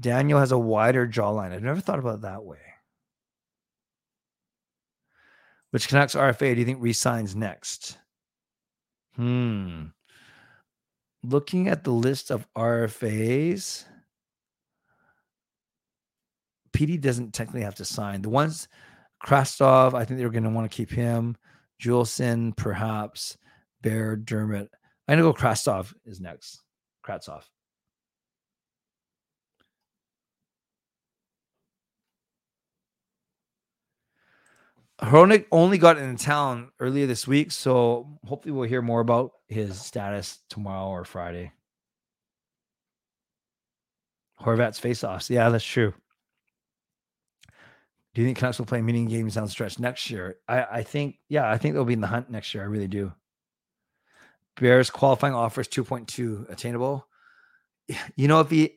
[0.01, 1.53] Daniel has a wider jawline.
[1.53, 2.59] I've never thought about it that way.
[5.71, 7.99] Which Canucks RFA do you think resigns next?
[9.17, 9.89] Hmm
[11.23, 13.85] looking at the list of RFAs,
[16.73, 18.23] Petey doesn't technically have to sign.
[18.23, 18.69] The ones
[19.25, 21.37] Kravtsov, I think they're going to want to keep him.
[21.83, 23.37] Juulsen, perhaps.
[23.83, 24.71] Bear, Dermott.
[25.07, 26.63] I'm going to go Kravtsov is next.
[27.07, 27.43] Kravtsov.
[35.01, 39.81] Hronek only got in town earlier this week, so hopefully we'll hear more about his
[39.81, 41.53] status tomorrow or Friday.
[44.41, 45.31] Horvat's face-offs.
[45.31, 45.95] Yeah, that's true.
[48.19, 50.39] Do you think Canucks will play mini games down the stretch next year?
[50.49, 52.65] I, I think, yeah, I think they'll be in the hunt next year.
[52.65, 53.13] I really do.
[54.61, 57.07] Bears qualifying offers 2.2 attainable.
[58.17, 58.77] You know, if he,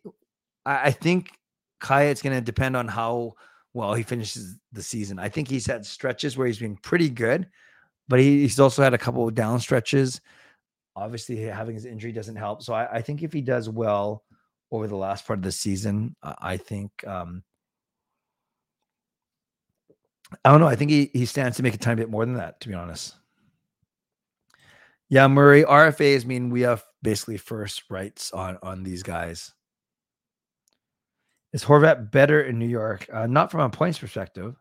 [0.63, 1.32] I, I think
[1.80, 3.34] Kaya, it's going to depend on how
[3.73, 5.17] well he finishes the season.
[5.17, 7.47] I think he's had stretches where he's been pretty good,
[8.08, 10.21] but he, he's also had a couple of down stretches.
[10.95, 12.62] Obviously, having his injury doesn't help.
[12.62, 14.23] So I, I think if he does well
[14.69, 17.41] over the last part of the season, I think um,
[20.45, 20.67] I don't know.
[20.67, 22.73] I think he he stands to make a tiny bit more than that, to be
[22.73, 23.15] honest.
[25.09, 29.53] Yeah, Murray, RFAs mean we have basically first rights on on these guys.
[31.53, 33.07] Is Horvat better in New York?
[33.11, 34.55] Uh, not from a points perspective.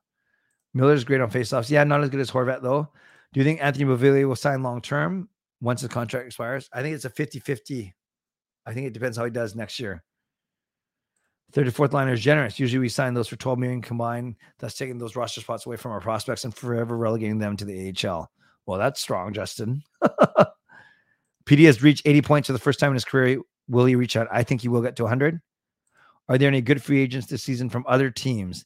[0.74, 1.70] Miller's great on faceoffs.
[1.70, 2.88] Yeah, not as good as Horvat, though.
[3.33, 5.28] Do you think Anthony Beauvillier will sign long term
[5.61, 6.68] once his contract expires?
[6.72, 7.94] I think it's a 50 50.
[8.66, 10.02] I think it depends how he does next year.
[11.53, 12.61] Third and fourth liner is generous.
[12.61, 15.91] Usually we sign those for 12 million combined, thus taking those roster spots away from
[15.93, 18.31] our prospects and forever relegating them to the AHL.
[18.67, 19.83] Well, that's strong, Justin.
[21.47, 23.41] Petey has reached 80 points for the first time in his career.
[23.69, 24.29] Will he reach out?
[24.31, 25.41] I think he will get to 100.
[26.29, 28.65] Are there any good free agents this season from other teams?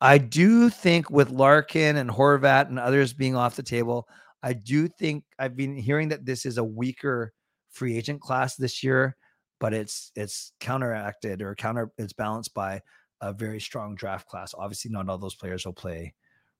[0.00, 4.08] I do think with Larkin and Horvat and others being off the table,
[4.42, 7.32] I do think I've been hearing that this is a weaker
[7.70, 9.16] free agent class this year,
[9.58, 12.80] but it's it's counteracted or counter it's balanced by
[13.20, 14.54] a very strong draft class.
[14.56, 16.14] Obviously, not all those players will play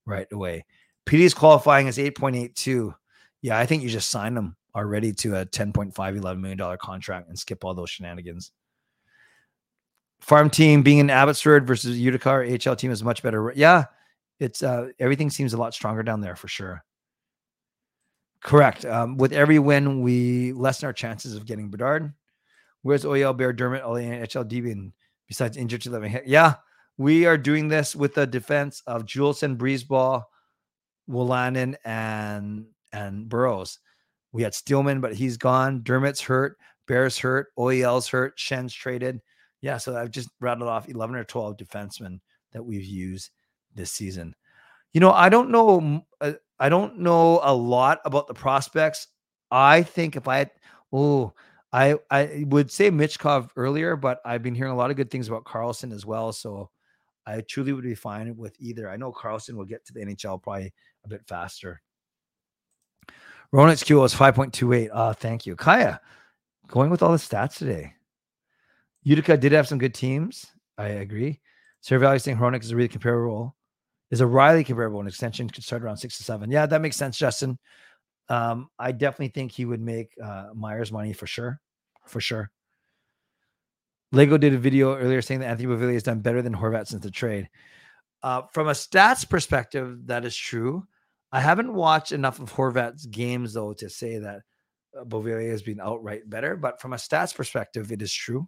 [0.05, 0.65] right away.
[1.05, 2.93] Petey is qualifying as 8.82.
[3.41, 7.29] Yeah, I think you just sign them already to a 10.5 11 million dollar contract
[7.29, 8.51] and skip all those shenanigans.
[10.19, 13.53] Farm team being in Abbotsford versus Utica or HL team is much better.
[13.55, 13.85] Yeah,
[14.39, 16.83] it's uh everything seems a lot stronger down there for sure.
[18.41, 18.85] Correct.
[18.85, 22.13] Um, with every win, we lessen our chances of getting Bedard.
[22.87, 24.93] Where's OEL Bear Dermott, HL Debian,
[25.27, 26.21] besides injured to living?
[26.25, 26.53] Yeah,
[26.97, 30.23] we are doing this with the defense of Juulsen, Brisebois,
[31.09, 33.79] Wolanin, and and Burroughs.
[34.31, 35.81] We had Stillman, but he's gone.
[35.83, 36.57] Dermott's hurt.
[36.87, 37.47] Bear's hurt.
[37.59, 38.39] OEL's hurt.
[38.39, 39.19] Schenn's traded.
[39.59, 42.21] Yeah, so I've just rattled off 11 or 12 defensemen
[42.53, 43.31] that we've used
[43.75, 44.33] this season.
[44.93, 46.05] You know, I don't know.
[46.21, 49.07] Uh, I don't know a lot about the prospects.
[49.51, 50.49] I think if I
[50.93, 51.33] oh,
[51.73, 55.27] I I would say Michkov earlier, but I've been hearing a lot of good things
[55.27, 56.31] about Carlsson as well.
[56.31, 56.69] So
[57.25, 58.89] I truly would be fine with either.
[58.89, 61.81] I know Carlsson will get to the NHL probably a bit faster.
[63.53, 64.89] Hronek's QO is 5.28.
[64.91, 65.55] Uh, thank you.
[65.55, 66.01] Kaya,
[66.67, 67.93] going with all the stats today.
[69.03, 70.45] Utica did have some good teams.
[70.77, 71.39] I agree.
[71.81, 73.55] Sarah Valley saying Hronek is a really comparable.
[74.11, 74.99] Is a Riley comparable?
[74.99, 76.51] An extension could start around six to seven.
[76.51, 77.57] Yeah, that makes sense, Justin.
[78.29, 81.61] Um, I definitely think he would make uh, Myers money for sure,
[82.05, 82.51] for sure.
[84.11, 87.03] Lego did a video earlier saying that Anthony Beauvillier has done better than Horvat since
[87.03, 87.49] the trade.
[88.23, 90.85] Uh, from a stats perspective, that is true.
[91.31, 94.41] I haven't watched enough of Horvat's games though to say that
[94.97, 96.55] uh, has been outright better.
[96.55, 98.47] But from a stats perspective, it is true.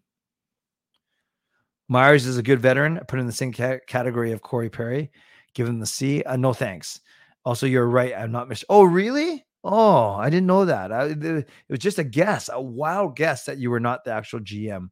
[1.87, 2.99] Myers is a good veteran.
[3.07, 5.11] Put in the same ca- category of Corey Perry.
[5.53, 6.23] Give him the C.
[6.23, 7.01] Uh, no thanks.
[7.45, 8.13] Also, you're right.
[8.15, 8.65] I'm not Mr.
[8.69, 9.45] Oh, really?
[9.63, 10.91] Oh, I didn't know that.
[10.91, 14.39] I, it was just a guess, a wild guess that you were not the actual
[14.39, 14.89] GM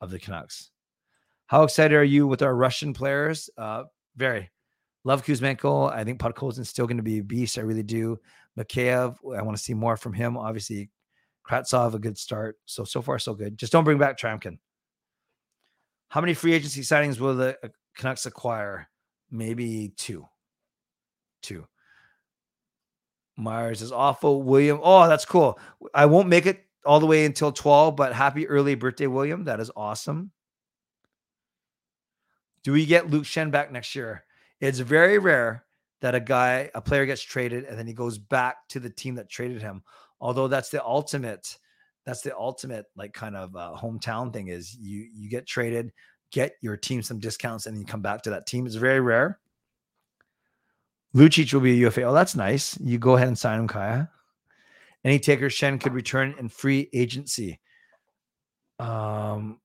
[0.00, 0.70] of the Canucks.
[1.46, 3.48] How excited are you with our Russian players?
[3.56, 3.84] Uh,
[4.16, 4.50] very.
[5.04, 5.92] Love Kuzmenko.
[5.92, 7.58] I think Podkolzin's still going to be a beast.
[7.58, 8.18] I really do.
[8.58, 10.36] Mikheyev, I want to see more from him.
[10.36, 10.90] Obviously,
[11.48, 12.56] Kravtsov, a good start.
[12.66, 13.58] So, so far, so good.
[13.58, 14.58] Just don't bring back Tryamkin.
[16.08, 18.88] How many free agency signings will the uh, Canucks acquire?
[19.30, 20.26] Maybe two.
[21.42, 21.66] Two.
[23.42, 24.42] Myers is awful.
[24.42, 25.58] William, oh, that's cool.
[25.94, 29.44] I won't make it all the way until 12, but happy early birthday, William.
[29.44, 30.32] That is awesome.
[32.64, 34.24] Do we get Luke Schenn back next year?
[34.60, 35.64] It's very rare
[36.00, 39.16] that a guy, a player gets traded and then he goes back to the team
[39.16, 39.82] that traded him.
[40.20, 41.58] Although that's the ultimate,
[42.06, 45.92] that's the ultimate like kind of uh, hometown thing is you you get traded,
[46.30, 48.66] get your team some discounts, and then you come back to that team.
[48.66, 49.40] It's very rare.
[51.14, 52.02] Lucic will be a UFA.
[52.04, 52.78] Oh, that's nice.
[52.80, 54.10] You go ahead and sign him, Kaya.
[55.04, 57.60] Any taker Schenn could return in free agency.
[58.78, 59.60] Um,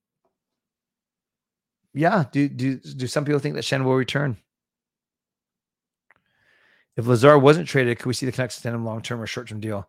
[1.93, 2.25] yeah.
[2.31, 4.37] Do do do some people think that Schenn will return?
[6.97, 9.47] If Lazar wasn't traded, could we see the Canucks extend him long term or short
[9.47, 9.87] term deal?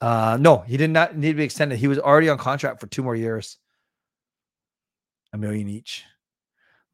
[0.00, 1.78] Uh, no, he did not need to be extended.
[1.78, 3.58] He was already on contract for two more years,
[5.32, 6.04] a million each.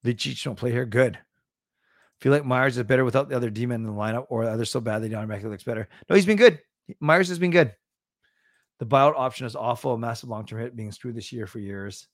[0.05, 0.85] Each don't play here.
[0.85, 1.19] Good.
[2.25, 4.65] Feel like Myers is better without the other demon in the lineup, or are they
[4.65, 5.87] so bad that automatically looks better?
[6.09, 6.59] No, he's been good.
[6.99, 7.75] Myers has been good.
[8.79, 9.93] The buyout option is awful.
[9.93, 12.09] A massive long term hit being screwed this year for years.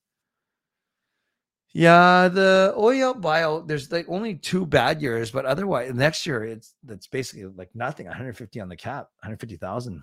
[1.73, 6.75] Yeah, the oil bio, there's like only two bad years, but otherwise next year it's
[6.83, 8.07] that's basically like nothing.
[8.07, 10.03] 150 on the cap, 150,000.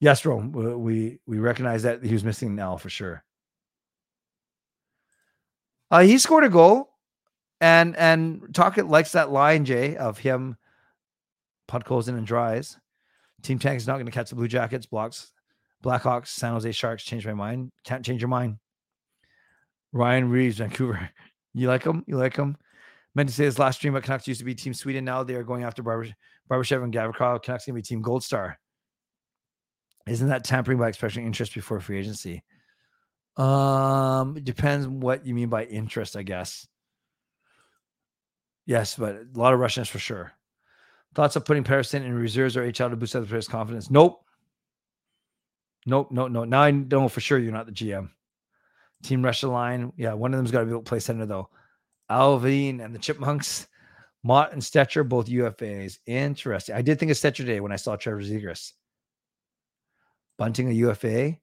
[0.00, 3.22] Yes, Rome, we we recognize that he was missing now for sure.
[5.88, 6.97] Uh, he scored a goal,
[7.60, 10.56] and and Tocchet likes that line, Jay, of him,
[11.66, 12.76] puts calls in and Dries.
[13.42, 15.32] Team Tank is not going to catch the Blue Jackets, blocks,
[15.82, 17.04] Blackhawks, San Jose Sharks.
[17.04, 17.70] Change my mind.
[17.84, 18.56] Can't change your mind.
[19.92, 21.10] Ryan Reaves, Vancouver.
[21.54, 22.04] You like him?
[22.06, 22.56] You like him?
[23.16, 25.04] Meant to say his last stream at Canucks used to be Team Sweden.
[25.04, 27.42] Now they are going after Barbashev and Gavrikov.
[27.42, 28.58] Canucks going to be Team Gold Star.
[30.06, 32.44] Isn't that tampering by expressing interest before free agency?
[33.36, 36.68] Um, it depends what you mean by interest, I guess.
[38.68, 40.30] Yes, but a lot of Russians for sure.
[41.14, 43.90] Thoughts of putting Pettersson in reserves or HL to boost other players' confidence?
[43.90, 44.22] Nope.
[45.86, 46.44] Nope, no, no.
[46.44, 48.10] Now I know for sure you're not the GM.
[49.02, 49.90] Team Russia line.
[49.96, 51.48] Yeah, one of them's got to be able to play center though.
[52.10, 53.68] Alvin and the Chipmunks.
[54.22, 55.98] Motte and Stecher, both UFAs.
[56.04, 56.74] Interesting.
[56.74, 58.72] I did think of Stecher today when I saw Trevor Zegras.
[60.36, 61.38] Bunting a UFA.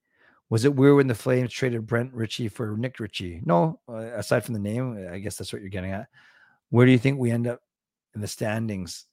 [0.52, 3.42] Was it weird when the Flames traded Brett Ritchie for Nick Ritchie?
[3.46, 6.08] No, uh, aside from the name, I guess that's what you're getting at.
[6.70, 7.62] Where do you think we end up
[8.14, 9.06] in the standings?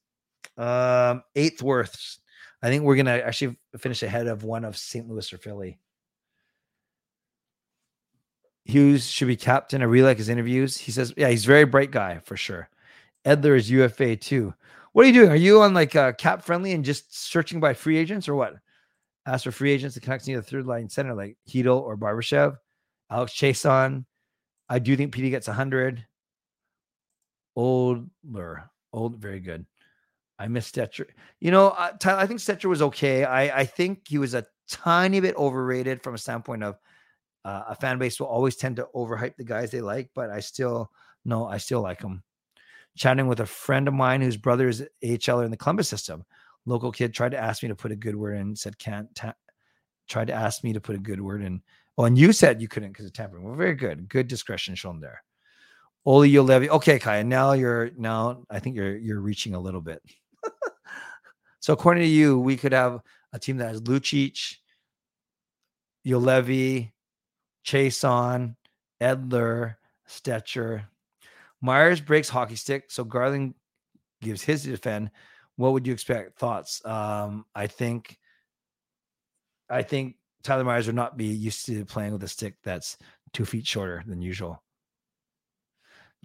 [0.57, 2.21] Um, eighth worst.
[2.63, 5.09] I think we're gonna actually finish ahead of one of St.
[5.09, 5.79] Louis or Philly.
[8.65, 9.83] Hughes should be captain.
[9.83, 10.77] I really like his interviews.
[10.77, 12.69] He says, yeah, he's a very bright guy for sure.
[13.25, 14.55] Edler is UFA too.
[14.93, 15.31] What are you doing?
[15.31, 18.55] Are you on like uh, CapFriendly and just searching by free agents or what?
[19.27, 22.57] Ask for free agents, the Canucks need a third line center like Chytil or Barbashev.
[23.11, 24.05] Alex Chiasson.
[24.69, 26.05] I do think PD gets 100.
[27.57, 28.71] Older.
[28.93, 29.67] Old, very good.
[30.39, 31.07] I miss Stecher.
[31.41, 33.25] You know, uh, I think Stecher was okay.
[33.25, 36.79] I, I think he was a tiny bit overrated from a standpoint of
[37.45, 40.41] uh, a fan base will always tend to overhype the guys they like, but I
[40.41, 40.91] still
[41.25, 42.23] no, I still like them.
[42.97, 46.25] Chatting with a friend of mine whose brother is AHL in the Columbus system.
[46.67, 49.13] Local kid tried to ask me to put a good word in, said can't.
[49.15, 49.35] Ta-
[50.09, 51.63] tried to ask me to put a good word in.
[51.97, 53.45] Oh, and you said you couldn't because of tampering.
[53.45, 54.09] Well, very good.
[54.09, 55.23] Good discretion shown there.
[56.05, 56.69] Oli Juolevi.
[56.69, 57.23] Okay, Kai.
[57.23, 60.03] Now you're now I think you're you're reaching a little bit.
[61.61, 63.01] so according to you, we could have
[63.33, 64.57] a team that has Lucic,
[66.07, 66.91] Juolevi,
[67.65, 68.57] Chiasson,
[69.01, 69.77] Edler,
[70.09, 70.85] Stecher.
[71.61, 73.55] Myers breaks hockey stick, so Garland
[74.21, 75.11] gives his to defend.
[75.57, 76.39] What would you expect?
[76.39, 76.85] Thoughts?
[76.85, 78.19] Um, I think,
[79.71, 82.97] I think Tyler Myers would not be used to playing with a stick that's
[83.33, 84.62] two feet shorter than usual.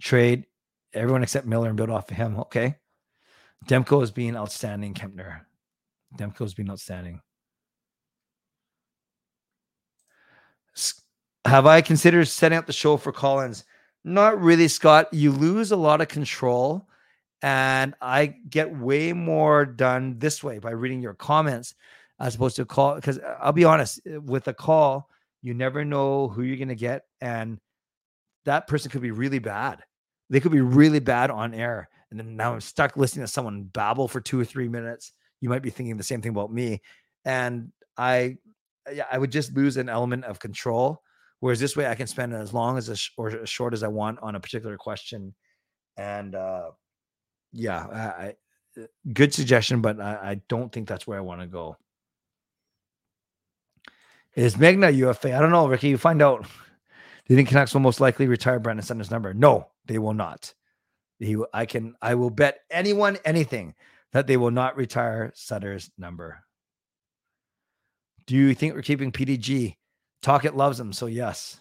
[0.00, 0.46] Trade
[0.94, 2.38] everyone except Miller and build off of him.
[2.38, 2.76] Okay.
[3.66, 4.94] Demko is being outstanding.
[4.94, 5.40] Kempner.
[6.16, 7.20] Demko is being outstanding.
[11.44, 13.64] Have I considered setting up the show for Collins?
[14.04, 15.12] Not really, Scott.
[15.12, 16.88] You lose a lot of control,
[17.42, 21.74] and I get way more done this way by reading your comments
[22.20, 22.94] as opposed to call.
[22.94, 25.10] Because uh, I'll be honest, uh, with a call,
[25.42, 27.58] you never know who you're going to get, and
[28.44, 29.82] that person could be really bad.
[30.30, 33.64] They could be really bad on air, and then now I'm stuck listening to someone
[33.64, 35.12] babble for two or three minutes.
[35.40, 36.82] You might be thinking the same thing about me,
[37.24, 38.36] and I,
[38.92, 41.02] yeah, I would just lose an element of control
[41.40, 43.88] Whereas this way, I can spend as long as sh- or as short as I
[43.88, 45.34] want on a particular question.
[45.96, 46.70] And uh,
[47.52, 48.34] yeah, I, I,
[48.80, 51.76] uh, good suggestion, but I, I don't think that's where I want to go.
[54.34, 55.36] Is Megna UFA?
[55.36, 55.88] I don't know, Ricky.
[55.88, 56.46] You find out.
[57.28, 59.34] Do you think Canucks will most likely retire Brandon Sutter's number?
[59.34, 60.54] No, they will not.
[61.18, 63.74] He, I can, I will bet anyone anything
[64.12, 66.42] that they will not retire Sutter's number.
[68.26, 69.76] Do you think we're keeping PDG?
[70.22, 71.60] Tocchet loves him, so yes.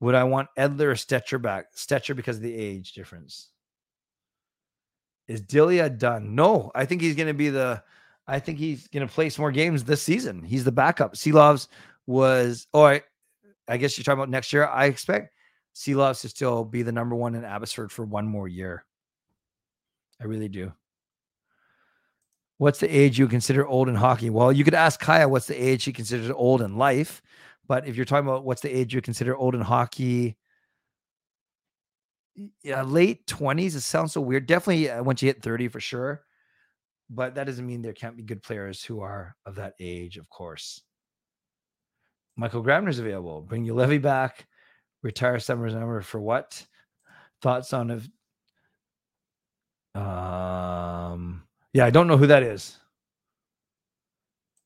[0.00, 1.74] Would I want Edler or Stecher back?
[1.76, 3.50] Stecher because of the age difference.
[5.26, 6.34] Is Delia done?
[6.34, 7.82] No, I think he's going to be the.
[8.26, 10.42] I think he's going to play some more games this season.
[10.42, 11.14] He's the backup.
[11.14, 11.68] Silovs
[12.06, 12.66] was.
[12.74, 13.02] Oh, I,
[13.68, 14.66] I guess you're talking about next year.
[14.66, 15.32] I expect
[15.74, 18.84] Silovs to still be the number one in Abbotsford for one more year.
[20.20, 20.72] I really do.
[22.58, 24.30] What's the age you consider old in hockey?
[24.30, 27.20] Well, you could ask Kaya what's the age she considers old in life.
[27.66, 30.36] But if you're talking about what's the age you consider old in hockey,
[32.62, 34.46] yeah, late 20s, it sounds so weird.
[34.46, 36.22] Definitely uh, once you hit 30 for sure.
[37.10, 40.28] But that doesn't mean there can't be good players who are of that age, of
[40.30, 40.82] course.
[42.36, 43.42] Michael Grabner's available.
[43.42, 44.46] Bring Juolevi back.
[45.02, 46.66] Retire Summers number for what?
[47.42, 48.08] Thoughts on if
[49.94, 51.42] um
[51.72, 52.78] yeah, I don't know who that is.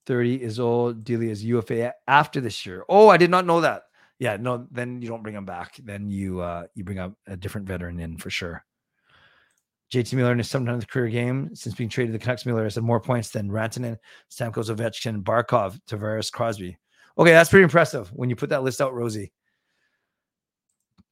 [0.07, 1.05] 30 is old.
[1.05, 2.85] Delia is UFA after this year.
[2.89, 3.83] Oh, I did not know that.
[4.19, 5.79] Yeah, no, then you don't bring him back.
[5.83, 8.65] Then you uh you bring up a different veteran in for sure.
[9.93, 12.45] JT Miller in his 700th career game since being traded to the Canucks.
[12.45, 13.97] Miller has had more points than Rantanen,
[14.31, 16.77] Stamkos, Ovechkin, Barkov, Tavares, Crosby.
[17.19, 19.33] Okay, that's pretty impressive when you put that list out, Rosie.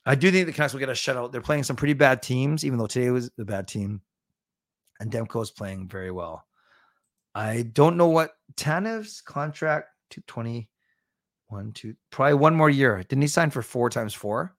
[0.05, 1.33] I do think the Canucks will get a shutout.
[1.33, 4.01] They're playing some pretty bad teams, even though today was the bad team.
[5.01, 6.47] And Demko is playing very well.
[7.35, 10.69] I don't know what Tanev's contract to 20,
[11.49, 13.03] one, two, probably one more year.
[13.03, 14.55] Didn't he sign for four times four?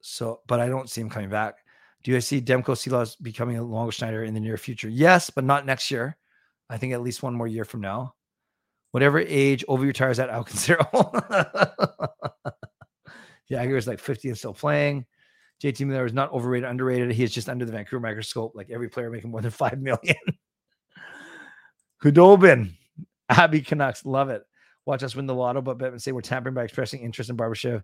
[0.00, 1.56] So, but I don't see him coming back.
[2.02, 4.88] Do I see Demko Silovs becoming a Luongo Schneider in the near future?
[4.88, 6.16] Yes, but not next year.
[6.70, 8.14] I think at least one more year from now.
[8.96, 10.78] Whatever age Ovi retires at, I'll consider.
[13.50, 15.04] Jagr is like 50 and still playing.
[15.62, 17.12] JT Miller is not overrated, underrated.
[17.12, 20.16] He is just under the Vancouver microscope, like every player making more than five million.
[22.02, 22.72] Khudobin,
[23.28, 24.42] Abby Canucks, love it.
[24.86, 27.82] watch us win the lotto, but Bettman say we're tampering by expressing interest in Barbashev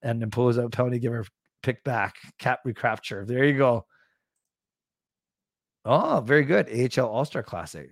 [0.00, 1.24] and impose a penalty giver
[1.64, 3.24] pick back cap recapture.
[3.26, 3.84] There you go.
[5.84, 6.68] Oh, very good.
[6.70, 7.90] AHL All Star Classic.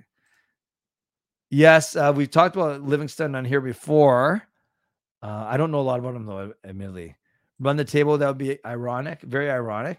[1.51, 4.43] Yes, uh, we've talked about Livingston on here before.
[5.21, 7.17] Uh, I don't know a lot about him though, admittedly.
[7.59, 9.99] Run the table, that would be ironic, very ironic.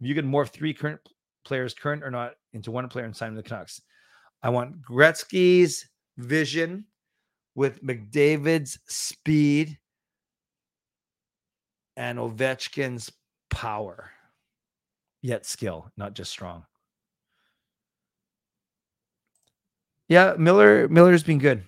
[0.00, 1.00] If you could morph three current
[1.44, 3.82] players, current or not, into one player and sign the Canucks.
[4.42, 5.86] I want Gretzky's
[6.16, 6.86] vision
[7.54, 9.78] with McDavid's speed
[11.96, 13.12] and Ovechkin's
[13.50, 14.10] power,
[15.22, 16.64] yet skill, not just strong.
[20.08, 21.64] Yeah, Miller Miller's been good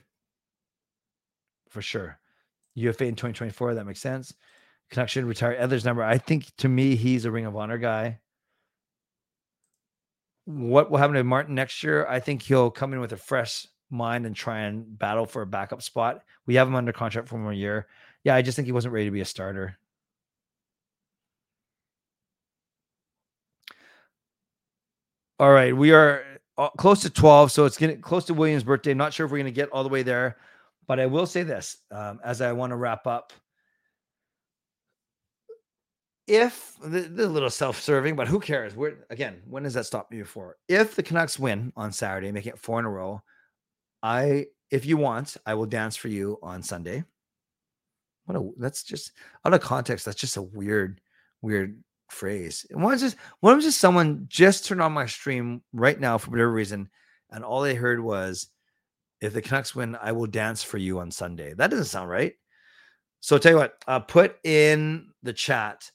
[1.71, 2.19] for sure.
[2.75, 4.35] UFA in 2024, that makes sense.
[4.91, 6.03] Connection retire Edler's number.
[6.03, 8.21] I think to me, he's a Ring of Honor guy.
[10.45, 12.07] What will happen to Martin next year?
[12.07, 15.47] I think he'll come in with a fresh mind and try and battle for a
[15.47, 16.23] backup spot.
[16.47, 17.87] We have him under contract for one year.
[18.25, 19.77] Yeah, I just think he wasn't ready to be a starter.
[25.39, 26.25] All right, we are
[26.59, 28.93] uh, close to 12, so it's getting close to Williams' birthday.
[28.93, 30.37] I'm Not sure if we're going to get all the way there,
[30.87, 33.33] but I will say this um, as I want to wrap up.
[36.27, 38.75] If the, the little self-serving, but who cares?
[38.75, 40.57] We're again, when does that stop you for?
[40.67, 43.23] If the Canucks win on Saturday, making it four in a row,
[44.03, 47.05] I, if you want, I will dance for you on Sunday.
[48.25, 49.13] What a that's just
[49.45, 50.05] out of context.
[50.05, 51.01] That's just a weird,
[51.43, 52.67] weird phrase.
[52.71, 56.31] And is just what if just someone just turned on my stream right now for
[56.31, 56.89] whatever reason,
[57.31, 58.49] and all they heard was,
[59.21, 62.35] "If the Canucks win, I will dance for you on Sunday." That doesn't sound right.
[63.21, 65.91] So I'll tell you what, uh, put in the chat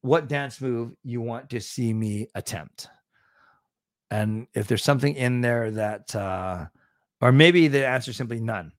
[0.00, 2.88] what dance move you want to see me attempt,
[4.10, 6.66] and if there's something in there that, uh,
[7.20, 8.72] or maybe the answer is simply none.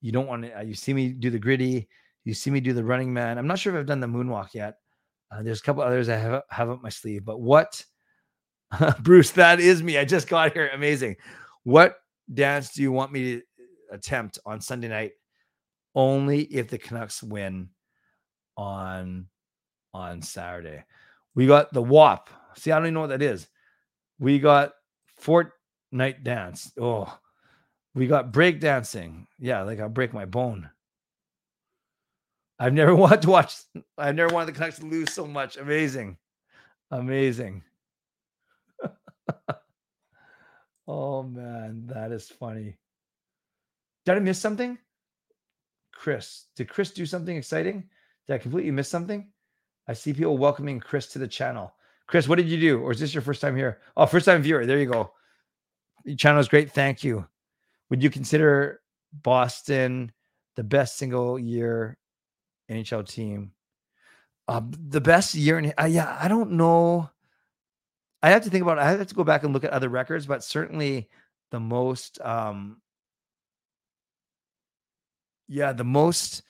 [0.00, 0.58] You don't want to.
[0.58, 1.88] Uh, you see me do the gritty.
[2.24, 3.38] You see me do the running man.
[3.38, 4.78] I'm not sure if I've done the moonwalk yet.
[5.30, 7.84] Uh, there's a couple others I have have up my sleeve, but what,
[9.00, 9.30] Bruce?
[9.32, 9.98] That is me.
[9.98, 10.70] I just got here.
[10.72, 11.16] Amazing.
[11.64, 11.96] What
[12.32, 13.42] dance do you want me to
[13.92, 15.12] attempt on Sunday night?
[15.94, 17.70] Only if the Canucks win
[18.56, 19.26] on
[19.92, 20.84] on Saturday.
[21.34, 22.30] We got the WAP.
[22.56, 23.48] See, I don't even know what that is.
[24.18, 24.72] We got
[25.20, 26.72] Fortnite dance.
[26.80, 27.18] Oh,
[27.94, 29.26] we got break dancing.
[29.38, 30.70] Yeah, like I'll break my bone.
[32.58, 33.56] I've never wanted to watch.
[33.98, 35.56] I've never wanted the Canucks to lose so much.
[35.56, 36.16] Amazing,
[36.90, 37.62] amazing.
[40.88, 42.76] oh man, that is funny.
[44.04, 44.78] Did I miss something?
[45.92, 47.88] Chris, did Chris do something exciting?
[48.26, 49.26] Did I completely miss something?
[49.88, 51.72] I see people welcoming Chris to the channel.
[52.06, 52.80] Chris, what did you do?
[52.80, 53.80] Or is this your first time here?
[53.96, 54.66] Oh, first time viewer.
[54.66, 55.12] There you go.
[56.04, 56.70] Your channel is great.
[56.70, 57.26] Thank you.
[57.90, 58.80] Would you consider
[59.12, 60.12] Boston
[60.54, 61.98] the best single year
[62.70, 63.52] NHL team.
[64.48, 67.10] Uh, the best year in uh, yeah, I don't know.
[68.22, 68.82] I have to think about it.
[68.82, 71.08] I have to go back and look at other records, but certainly
[71.50, 72.80] the most um
[75.48, 76.42] yeah, the most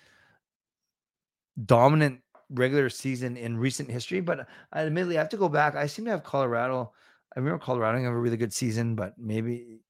[1.63, 4.21] dominant regular season in recent history.
[4.21, 5.75] But I admittedly I have to go back.
[5.75, 6.93] I seem to have Colorado.
[7.35, 9.81] I remember Colorado having a really good season, but maybe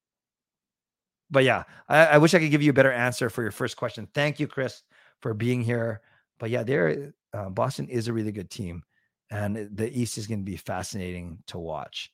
[1.30, 3.76] but yeah, I, I, wish I could give you a better answer for your first
[3.76, 4.08] question.
[4.14, 4.82] Thank you, Chris,
[5.20, 6.00] for being here
[6.38, 8.82] but yeah, they're uh, Boston is a really good team,
[9.30, 12.10] and the East is going to be fascinating to watch.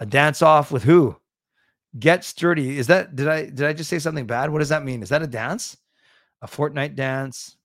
[0.00, 1.16] A dance off with who?
[1.98, 2.78] Get sturdy.
[2.78, 4.50] Is that did I did I just say something bad?
[4.50, 5.02] What does that mean?
[5.02, 5.76] Is that a dance?
[6.42, 7.56] A Fortnite dance?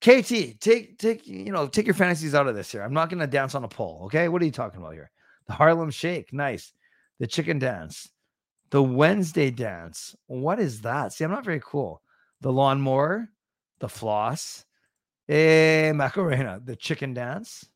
[0.00, 2.82] KT, take take you know take your fantasies out of this here.
[2.82, 4.02] I'm not going to dance on a pole.
[4.04, 5.10] Okay, what are you talking about here?
[5.46, 6.72] The Harlem Shake, nice.
[7.18, 8.10] The chicken dance,
[8.70, 10.14] the Wednesday dance.
[10.26, 11.12] What is that?
[11.12, 12.02] See, I'm not very cool.
[12.42, 13.30] The lawnmower,
[13.80, 14.64] the floss,
[15.28, 17.68] eh, Macarena, the chicken dance,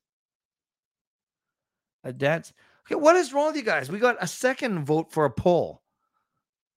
[2.05, 2.53] a dance.
[2.86, 3.90] Okay, what is wrong with you guys?
[3.90, 5.82] We got a second vote for a poll.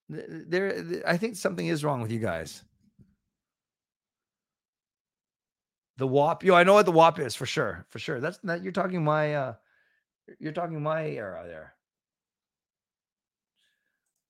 [0.09, 2.63] There, I think something is wrong with you guys.
[5.97, 8.19] The WAP, yo, I know what the WAP is for sure, for sure.
[8.19, 9.53] That's that you're talking my, uh
[10.39, 11.75] you're talking my era there.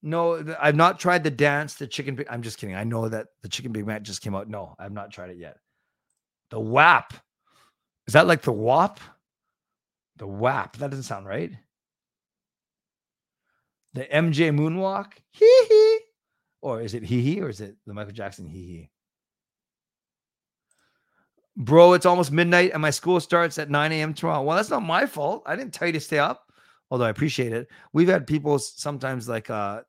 [0.05, 2.23] No, I've not tried the dance, the chicken.
[2.29, 2.75] I'm just kidding.
[2.75, 4.49] I know that the chicken Big Mac just came out.
[4.49, 5.57] No, I've not tried it yet.
[6.51, 7.13] The WAP.
[8.05, 8.99] Is that like the WAP?
[10.17, 10.75] The WAP.
[10.75, 11.51] That doesn't sound right.
[13.93, 15.13] The MJ Moonwalk.
[15.31, 15.99] Hee hee.
[16.61, 18.89] Or is it hee hee or is it the Michael Jackson hee hee?
[21.55, 24.13] Bro, it's almost midnight and my school starts at 9 a.m.
[24.13, 24.41] tomorrow.
[24.41, 25.43] Well, that's not my fault.
[25.45, 26.51] I didn't tell you to stay up,
[26.91, 27.69] although I appreciate it.
[27.93, 29.81] We've had people sometimes like uh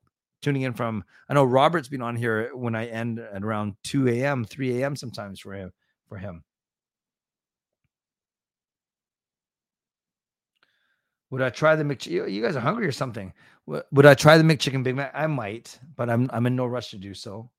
[0.45, 1.03] tuning in from.
[1.29, 4.95] I know Robert's been on here when I end at around 2 a.m., 3 a.m.
[4.95, 5.73] sometimes for him.
[6.09, 6.45] For him.
[11.31, 12.31] Would I try the McChicken?
[12.31, 13.33] You, guys are hungry or something?
[13.67, 15.11] Would I try the McChicken Big Mac?
[15.15, 17.51] I might, but I'm I'm in no rush to do so.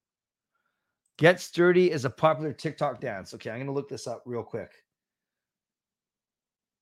[1.17, 3.33] Get sturdy is a popular TikTok dance.
[3.33, 4.71] Okay, I'm gonna look this up real quick.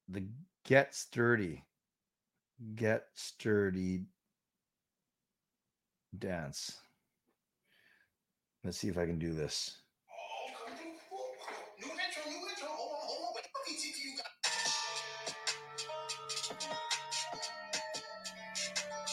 [0.10, 0.28] The
[0.66, 1.64] get sturdy,
[2.76, 4.01] get sturdy
[6.20, 6.80] dance.
[8.64, 9.78] Let's see if I can do this.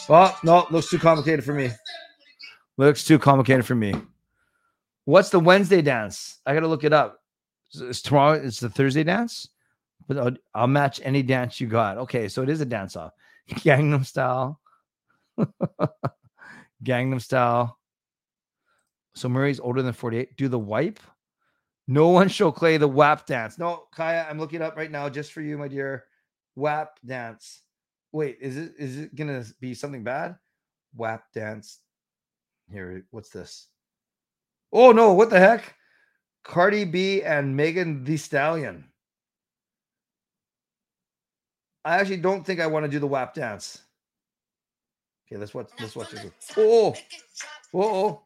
[0.09, 1.71] Oh, no, looks too complicated for me.
[2.77, 3.93] Looks too complicated for me.
[5.05, 6.39] What's the Wednesday dance?
[6.45, 7.19] I got to look it up.
[7.73, 8.33] It's tomorrow.
[8.33, 9.47] It's the Thursday dance,
[10.07, 11.97] but I'll, I'll, match any dance you got.
[11.97, 13.13] Okay, so it is a dance off.
[13.49, 14.59] Gangnam style.
[16.83, 17.77] Gangnam style.
[19.15, 20.37] So Murray's older than 48.
[20.37, 20.99] Do the wipe.
[21.87, 23.57] No one show Clay the WAP dance.
[23.57, 26.05] No, Kaya, I'm looking up right now just for you, my dear.
[26.55, 27.61] WAP dance.
[28.11, 30.35] Wait, is it is it gonna be something bad?
[30.95, 31.79] WAP dance.
[32.71, 33.67] Here, what's this?
[34.71, 35.75] Oh no, what the heck?
[36.43, 38.85] Cardi B and Megan Thee Stallion.
[41.83, 43.81] I actually don't think I want to do the WAP dance.
[45.31, 46.29] Okay, let's watch let's watch this.
[46.57, 46.93] Oh,
[47.73, 48.21] oh, oh.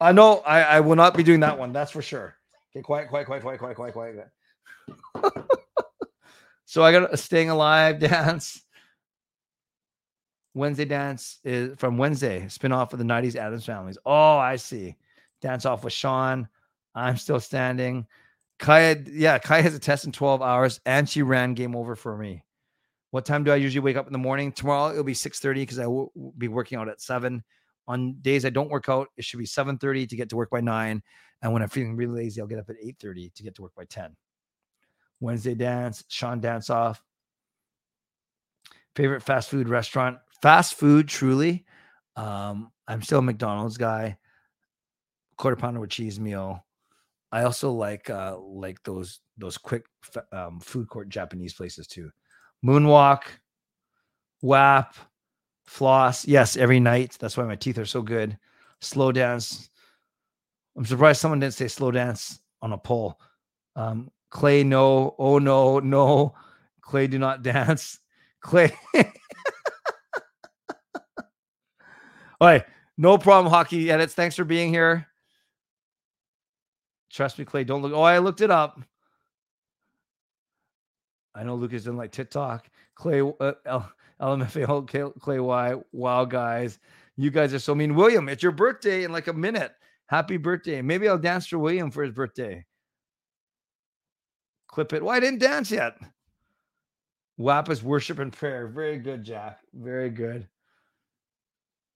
[0.00, 2.34] I know I, I will not be doing that one, that's for sure.
[2.74, 3.92] Okay, quiet, quiet, quiet, quiet, quiet, quiet,
[5.12, 5.34] quiet.
[6.64, 8.62] so I got a uh, staying alive dance.
[10.54, 13.98] Wednesday dance is from Wednesday, spin off of the 90s Adams families.
[14.04, 14.96] Oh, I see.
[15.42, 16.48] Dance off with Sean.
[16.94, 18.06] I'm still standing.
[18.58, 22.16] Kaya, yeah, Kaya has a test in 12 hours and she ran game over for
[22.16, 22.44] me.
[23.12, 24.52] What time do I usually wake up in the morning?
[24.52, 27.44] Tomorrow it'll be 6:30 because I will be working out at 7.
[27.86, 30.62] On days I don't work out, it should be 7:30 to get to work by
[30.62, 31.02] 9.
[31.42, 33.74] And when I'm feeling really lazy, I'll get up at 8:30 to get to work
[33.76, 34.16] by 10.
[35.20, 37.02] Wednesday dance, Sean dance off.
[38.96, 40.18] Favorite fast food restaurant?
[40.40, 41.66] Fast food, truly.
[42.16, 44.16] Um, I'm still a McDonald's guy
[45.36, 46.64] quarter pounder with cheese meal.
[47.30, 49.84] I also like uh like those those quick
[50.32, 52.10] um, food court Japanese places too.
[52.64, 53.22] Moonwalk,
[54.40, 54.94] WAP,
[55.64, 56.26] floss.
[56.26, 57.16] Yes, every night.
[57.18, 58.38] That's why my teeth are so good.
[58.80, 59.70] Slow dance.
[60.76, 63.20] I'm surprised someone didn't say slow dance on a poll.
[63.76, 65.14] Um, Clay, no.
[65.18, 66.34] Oh no, no.
[66.80, 68.00] Clay, do not dance.
[68.40, 68.72] Clay.
[72.40, 72.64] All right,
[72.98, 74.14] no problem, hockey edits.
[74.14, 75.06] Thanks for being here.
[77.12, 77.62] Trust me, Clay.
[77.62, 77.92] Don't look.
[77.92, 78.80] Oh, I looked it up.
[81.34, 82.68] I know Lucas doesn't like TikTok.
[82.94, 85.74] Clay, uh, L- LMFAO, Clay Y.
[85.92, 86.78] Wow, guys.
[87.16, 87.94] You guys are so mean.
[87.94, 89.72] William, it's your birthday in like a minute.
[90.06, 90.82] Happy birthday.
[90.82, 92.64] Maybe I'll dance for William for his birthday.
[94.68, 95.02] Clip it.
[95.02, 95.94] Why well, I didn't dance yet?
[97.38, 98.66] WAP is worship and prayer.
[98.68, 99.60] Very good, Jack.
[99.74, 100.48] Very good.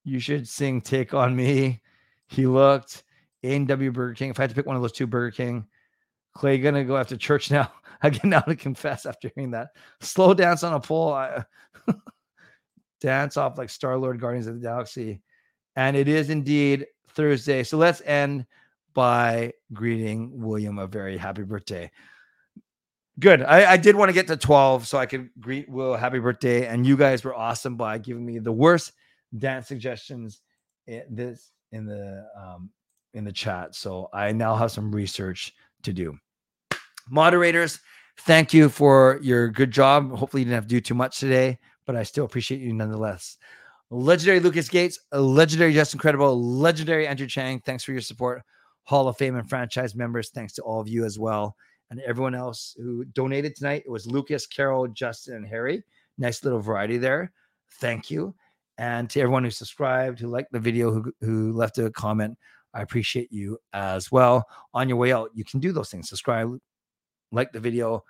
[0.05, 1.80] You should sing Take on Me.
[2.28, 3.05] He looked.
[3.43, 4.30] A&W Burger King.
[4.30, 5.66] If I had to pick one of those two, Burger King.
[6.34, 7.70] Clay gonna go after church now.
[8.07, 9.71] I get now to confess after hearing that.
[10.01, 11.13] Slow dance on a pole.
[11.13, 11.45] I,
[13.01, 15.21] dance off like Star Lord Guardians of the Galaxy.
[15.75, 17.65] And it is indeed Thursday.
[17.65, 18.47] So let's end
[18.95, 21.91] by greeting William a very happy birthday.
[23.19, 23.43] Good.
[23.43, 26.67] I, I did want to get to 12 so I could greet Will happy birthday.
[26.67, 28.93] And you guys were awesome by giving me the worst
[29.37, 30.43] dance suggestions
[30.87, 32.71] in this in the um,
[33.15, 33.75] in the chat.
[33.75, 36.19] So I now have some research to do.
[37.09, 37.81] Moderators,
[38.21, 40.11] thank you for your good job.
[40.11, 43.37] Hopefully, you didn't have to do too much today, but I still appreciate you nonetheless.
[43.91, 47.61] Legendary Lucas Gates, legendary Justin Credible, legendary Andrew Chang.
[47.61, 48.43] Thanks for your support.
[48.83, 50.31] Hall of Fame and franchise members.
[50.31, 51.57] Thanks to all of you as well.
[51.91, 53.85] And everyone else who donated tonight.
[53.87, 55.85] It was Lucas, Carol, Justin, and Harry.
[56.19, 57.33] Nice little variety there.
[57.75, 58.35] Thank you.
[58.79, 62.37] And to everyone who subscribed, who liked the video, who, who left a comment.
[62.75, 64.47] I appreciate you as well.
[64.75, 66.09] On your way out, you can do those things.
[66.09, 66.59] Subscribe,
[67.37, 68.03] like the video,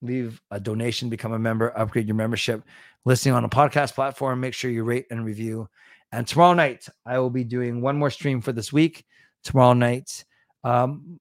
[0.00, 2.62] leave a donation, become a member, upgrade your membership.
[3.04, 5.68] Listening on a podcast platform, make sure you rate and review.
[6.12, 9.04] And tomorrow night, I will be doing one more stream for this week.
[9.44, 10.24] Tomorrow night,
[10.64, 11.20] um,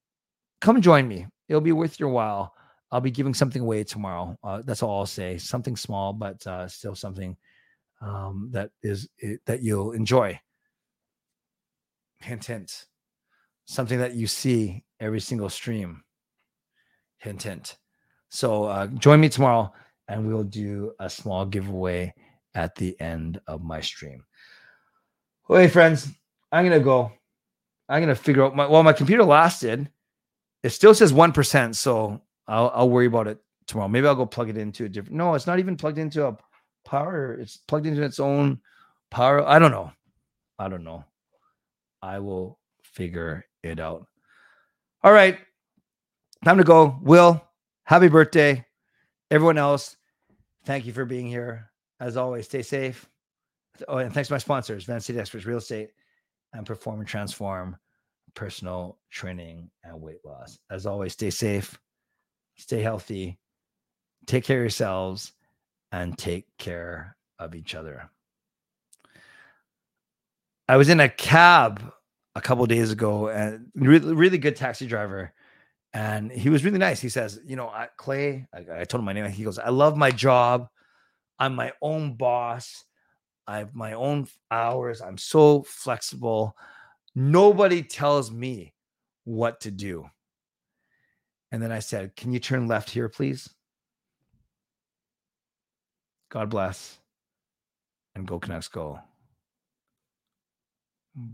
[0.62, 1.28] come join me.
[1.50, 2.54] It'll be worth your while.
[2.92, 4.38] I'll be giving something away tomorrow.
[4.44, 5.38] Uh, that's all I'll say.
[5.38, 7.36] Something small, but uh, still something
[8.02, 9.10] um, that is
[9.46, 10.40] that you'll enjoy.
[12.20, 12.86] Hint, hint.
[13.66, 16.05] Something that you see every single stream.
[17.26, 17.78] Hint, hint.
[18.30, 19.74] So uh, join me tomorrow
[20.08, 22.14] and we'll do a small giveaway
[22.54, 24.24] at the end of my stream.
[25.48, 26.08] Well, hey, friends,
[26.52, 27.12] I'm gonna go.
[27.90, 29.90] I'm gonna figure out my well, my computer lasted.
[30.62, 33.88] It still says one percent, so I'll I'll worry about it tomorrow.
[33.88, 35.18] Maybe I'll go plug it into a different.
[35.18, 36.38] No, it's not even plugged into a
[36.86, 37.34] power.
[37.34, 38.60] It's plugged into its own
[39.10, 39.44] power.
[39.44, 39.92] I don't know.
[40.60, 41.04] I don't know.
[42.04, 44.06] I will figure it out.
[45.04, 45.40] All right,
[46.44, 47.00] time to go.
[47.02, 47.44] Will,
[47.84, 48.66] happy birthday.
[49.32, 49.96] Everyone else,
[50.66, 51.72] thank you for being here.
[52.00, 53.10] As always, stay safe.
[53.88, 55.90] Oh, and thanks to my sponsors, Van City Experts Real Estate
[56.54, 57.78] and Perform and Transform
[58.34, 60.60] Personal Training and Weight Loss.
[60.70, 61.78] As always, stay safe,
[62.56, 63.38] stay healthy,
[64.26, 65.34] take care of yourselves,
[65.92, 68.10] and take care of each other.
[70.68, 71.94] I was in a cab
[72.36, 75.32] a couple days ago and really, really good taxi driver.
[75.96, 77.00] And he was really nice.
[77.00, 79.26] He says, You know, I, Clay, I, I told him my name.
[79.32, 80.68] He goes, I love my job.
[81.40, 82.84] I'm my own boss.
[83.48, 85.02] I have my own hours.
[85.02, 86.58] I'm so flexible.
[87.16, 88.74] Nobody tells me
[89.24, 90.10] what to do.
[91.54, 93.50] And then I said, Can you turn left here, please?
[96.30, 96.98] God bless.
[98.16, 99.00] And go Canucks go.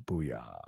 [0.05, 0.59] Booyah.